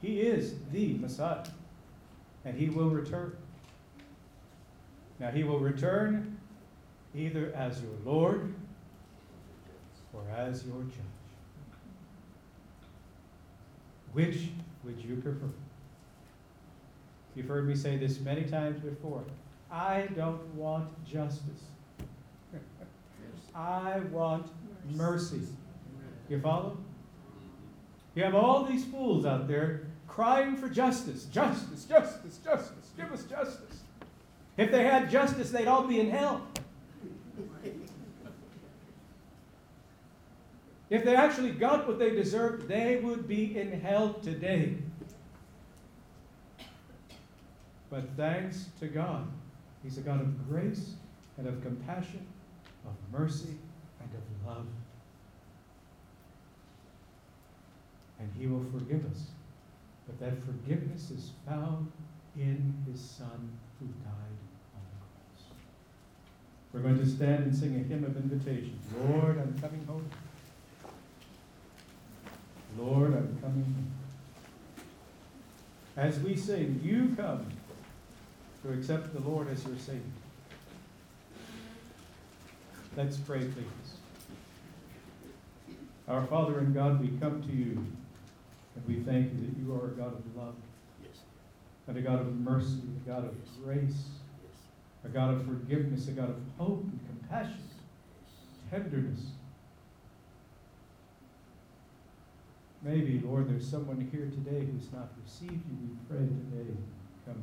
He 0.00 0.20
is 0.20 0.54
the 0.70 0.94
Messiah, 0.98 1.46
and 2.44 2.56
he 2.56 2.68
will 2.68 2.90
return. 2.90 3.36
Now, 5.18 5.32
he 5.32 5.42
will 5.42 5.58
return 5.58 6.33
either 7.14 7.52
as 7.54 7.80
your 7.80 7.92
Lord 8.04 8.54
or 10.12 10.22
as 10.36 10.64
your 10.64 10.82
judge. 10.82 10.94
Which 14.12 14.48
would 14.84 14.98
you 15.00 15.16
prefer? 15.16 15.50
You've 17.34 17.48
heard 17.48 17.66
me 17.66 17.74
say 17.74 17.96
this 17.96 18.20
many 18.20 18.44
times 18.44 18.78
before. 18.80 19.24
I 19.70 20.08
don't 20.14 20.42
want 20.54 20.88
justice. 21.04 21.64
I 23.54 23.98
want 24.10 24.46
mercy. 24.90 25.40
You 26.28 26.40
follow? 26.40 26.76
You 28.14 28.22
have 28.22 28.34
all 28.34 28.64
these 28.64 28.84
fools 28.84 29.26
out 29.26 29.48
there 29.48 29.86
crying 30.06 30.56
for 30.56 30.68
justice, 30.68 31.24
justice, 31.24 31.84
justice, 31.84 32.38
justice, 32.44 32.90
give 32.96 33.12
us 33.12 33.24
justice. 33.24 33.80
If 34.56 34.70
they 34.70 34.84
had 34.84 35.10
justice, 35.10 35.50
they'd 35.50 35.66
all 35.66 35.82
be 35.82 35.98
in 35.98 36.10
hell. 36.10 36.46
If 40.94 41.04
they 41.04 41.16
actually 41.16 41.50
got 41.50 41.88
what 41.88 41.98
they 41.98 42.10
deserved, 42.10 42.68
they 42.68 42.96
would 42.96 43.26
be 43.26 43.58
in 43.58 43.80
hell 43.80 44.14
today. 44.14 44.76
But 47.90 48.04
thanks 48.16 48.66
to 48.78 48.86
God, 48.86 49.26
He's 49.82 49.98
a 49.98 50.02
God 50.02 50.20
of 50.20 50.48
grace 50.48 50.94
and 51.36 51.48
of 51.48 51.60
compassion, 51.62 52.24
of 52.86 52.92
mercy 53.12 53.56
and 54.00 54.10
of 54.14 54.48
love. 54.48 54.66
And 58.20 58.30
He 58.38 58.46
will 58.46 58.64
forgive 58.72 59.04
us 59.10 59.26
but 60.06 60.20
that 60.20 60.44
forgiveness 60.44 61.10
is 61.10 61.30
found 61.46 61.90
in 62.36 62.74
his 62.90 63.00
Son 63.00 63.48
who 63.80 63.86
died 63.86 64.36
on 64.74 64.82
the 64.84 64.98
cross. 65.00 65.48
We're 66.72 66.80
going 66.80 66.98
to 66.98 67.06
stand 67.06 67.44
and 67.44 67.56
sing 67.56 67.74
a 67.76 67.78
hymn 67.78 68.04
of 68.04 68.16
invitation. 68.16 68.78
Lord, 69.08 69.38
I'm 69.38 69.58
coming 69.58 69.84
home. 69.86 70.08
Lord, 72.78 73.14
I'm 73.14 73.38
coming. 73.40 73.92
As 75.96 76.18
we 76.20 76.36
sing, 76.36 76.80
you 76.82 77.14
come 77.16 77.46
to 78.62 78.72
accept 78.72 79.12
the 79.14 79.20
Lord 79.20 79.48
as 79.48 79.64
your 79.64 79.78
Savior. 79.78 80.00
Let's 82.96 83.16
pray, 83.16 83.40
please. 83.40 83.94
Our 86.08 86.26
Father 86.26 86.58
and 86.58 86.74
God, 86.74 87.00
we 87.00 87.16
come 87.18 87.42
to 87.42 87.52
you 87.52 87.86
and 88.76 88.86
we 88.88 89.02
thank 89.04 89.32
you 89.32 89.40
that 89.46 89.56
you 89.56 89.72
are 89.74 89.86
a 89.86 89.90
God 89.90 90.14
of 90.14 90.36
love, 90.36 90.54
yes. 91.02 91.18
and 91.86 91.96
a 91.96 92.00
God 92.00 92.20
of 92.20 92.34
mercy, 92.40 92.82
a 93.04 93.08
God 93.08 93.24
of 93.24 93.34
yes. 93.44 93.54
grace, 93.62 94.04
yes. 94.42 94.60
a 95.04 95.08
God 95.08 95.34
of 95.34 95.44
forgiveness, 95.44 96.08
a 96.08 96.10
God 96.10 96.30
of 96.30 96.36
hope 96.58 96.82
and 96.82 97.00
compassion, 97.06 97.62
tenderness. 98.70 99.20
Maybe, 102.84 103.22
Lord, 103.24 103.48
there's 103.48 103.66
someone 103.66 104.08
here 104.12 104.26
today 104.26 104.66
who's 104.66 104.92
not 104.92 105.08
received 105.24 105.52
you. 105.52 105.76
We 105.80 105.96
pray 106.06 106.26
today, 106.26 106.76
come 107.24 107.42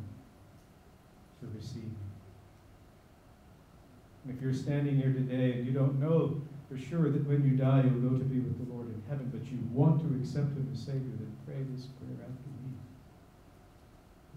to 1.39 1.48
receive 1.58 1.84
you. 1.84 2.12
And 4.24 4.38
if 4.38 4.42
you're 4.42 4.54
standing 4.54 4.98
here 4.98 5.12
today 5.12 5.54
and 5.54 5.66
you 5.66 5.74
don't 5.74 6.00
know 6.00 6.39
for 6.70 6.78
sure 6.78 7.10
that 7.10 7.28
when 7.28 7.44
you 7.44 7.58
die, 7.58 7.82
you'll 7.84 8.08
go 8.08 8.18
to 8.18 8.24
be 8.24 8.39
with 8.39 8.56
the 8.64 8.72
Lord 8.72 8.88
in 8.88 9.02
heaven, 9.10 9.32
but 9.34 9.44
you 9.52 9.58
want 9.74 10.00
to 10.02 10.16
accept 10.22 10.56
Him 10.56 10.70
as 10.72 10.80
Savior, 10.80 11.02
then 11.18 11.36
pray 11.46 11.58
this 11.74 11.88
prayer 11.98 12.22
after 12.22 12.50
me. 12.62 12.72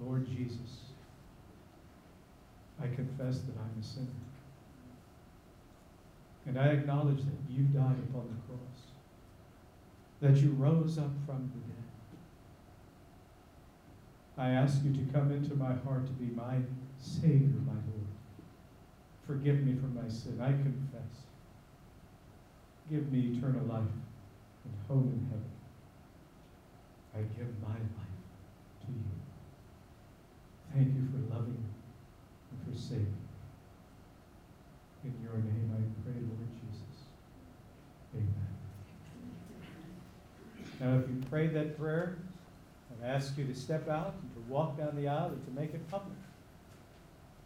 Lord 0.01 0.27
Jesus, 0.27 0.89
I 2.83 2.87
confess 2.87 3.41
that 3.41 3.55
I'm 3.61 3.79
a 3.79 3.85
sinner. 3.85 4.09
And 6.47 6.59
I 6.59 6.69
acknowledge 6.69 7.19
that 7.19 7.39
you 7.49 7.65
died 7.65 7.97
upon 8.09 8.27
the 8.27 8.41
cross, 8.49 8.74
that 10.25 10.37
you 10.37 10.51
rose 10.53 10.97
up 10.97 11.13
from 11.27 11.53
the 11.53 11.61
dead. 11.69 11.85
I 14.39 14.51
ask 14.53 14.83
you 14.83 14.93
to 14.93 15.13
come 15.13 15.31
into 15.31 15.55
my 15.55 15.75
heart 15.75 16.07
to 16.07 16.13
be 16.15 16.35
my 16.35 16.57
Savior, 16.99 17.61
my 17.67 17.75
Lord. 17.75 18.09
Forgive 19.27 19.61
me 19.61 19.75
for 19.75 19.89
my 19.89 20.09
sin. 20.09 20.41
I 20.41 20.53
confess 20.53 21.25
Give 22.91 23.11
me 23.11 23.37
eternal 23.37 23.65
life 23.65 23.97
and 24.65 24.75
home 24.89 25.09
in 25.13 25.27
heaven. 25.29 25.53
I 27.15 27.21
give 27.39 27.49
my 27.63 27.69
life 27.69 28.21
to 28.85 28.93
you. 28.93 29.15
Thank 30.75 30.89
you 30.89 31.09
for 31.13 31.35
loving 31.35 31.53
me 31.53 31.73
and 32.51 32.61
for 32.65 32.79
saving 32.79 33.05
me. 33.05 33.11
In 35.05 35.15
your 35.23 35.37
name 35.37 35.71
I 35.73 35.81
pray, 36.03 36.21
Lord 36.21 36.51
Jesus. 36.61 37.09
Amen. 38.15 38.55
Now, 40.85 40.99
if 40.99 41.09
you 41.09 41.17
prayed 41.31 41.55
that 41.55 41.79
prayer, 41.79 42.19
I 43.03 43.07
ask 43.07 43.39
you 43.39 43.47
to 43.47 43.55
step 43.55 43.89
out 43.89 44.15
and 44.21 44.35
to 44.35 44.53
walk 44.53 44.77
down 44.77 44.95
the 44.97 45.09
aisle 45.09 45.29
and 45.29 45.43
to 45.47 45.61
make 45.61 45.73
it 45.73 45.91
public. 45.91 46.19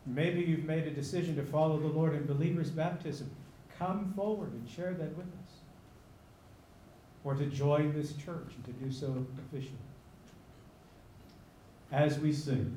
Maybe 0.06 0.40
you've 0.40 0.64
made 0.64 0.88
a 0.88 0.90
decision 0.90 1.36
to 1.36 1.44
follow 1.44 1.78
the 1.78 1.86
Lord 1.86 2.14
in 2.14 2.26
believer's 2.26 2.70
baptism 2.70 3.30
come 3.78 4.12
forward 4.16 4.52
and 4.52 4.68
share 4.68 4.92
that 4.92 5.16
with 5.16 5.26
us. 5.26 5.52
Or 7.22 7.34
to 7.34 7.46
join 7.46 7.92
this 7.94 8.14
church 8.14 8.54
and 8.56 8.64
to 8.64 8.72
do 8.72 8.90
so 8.90 9.24
officially. 9.46 9.76
As 11.92 12.18
we 12.18 12.32
sing, 12.32 12.76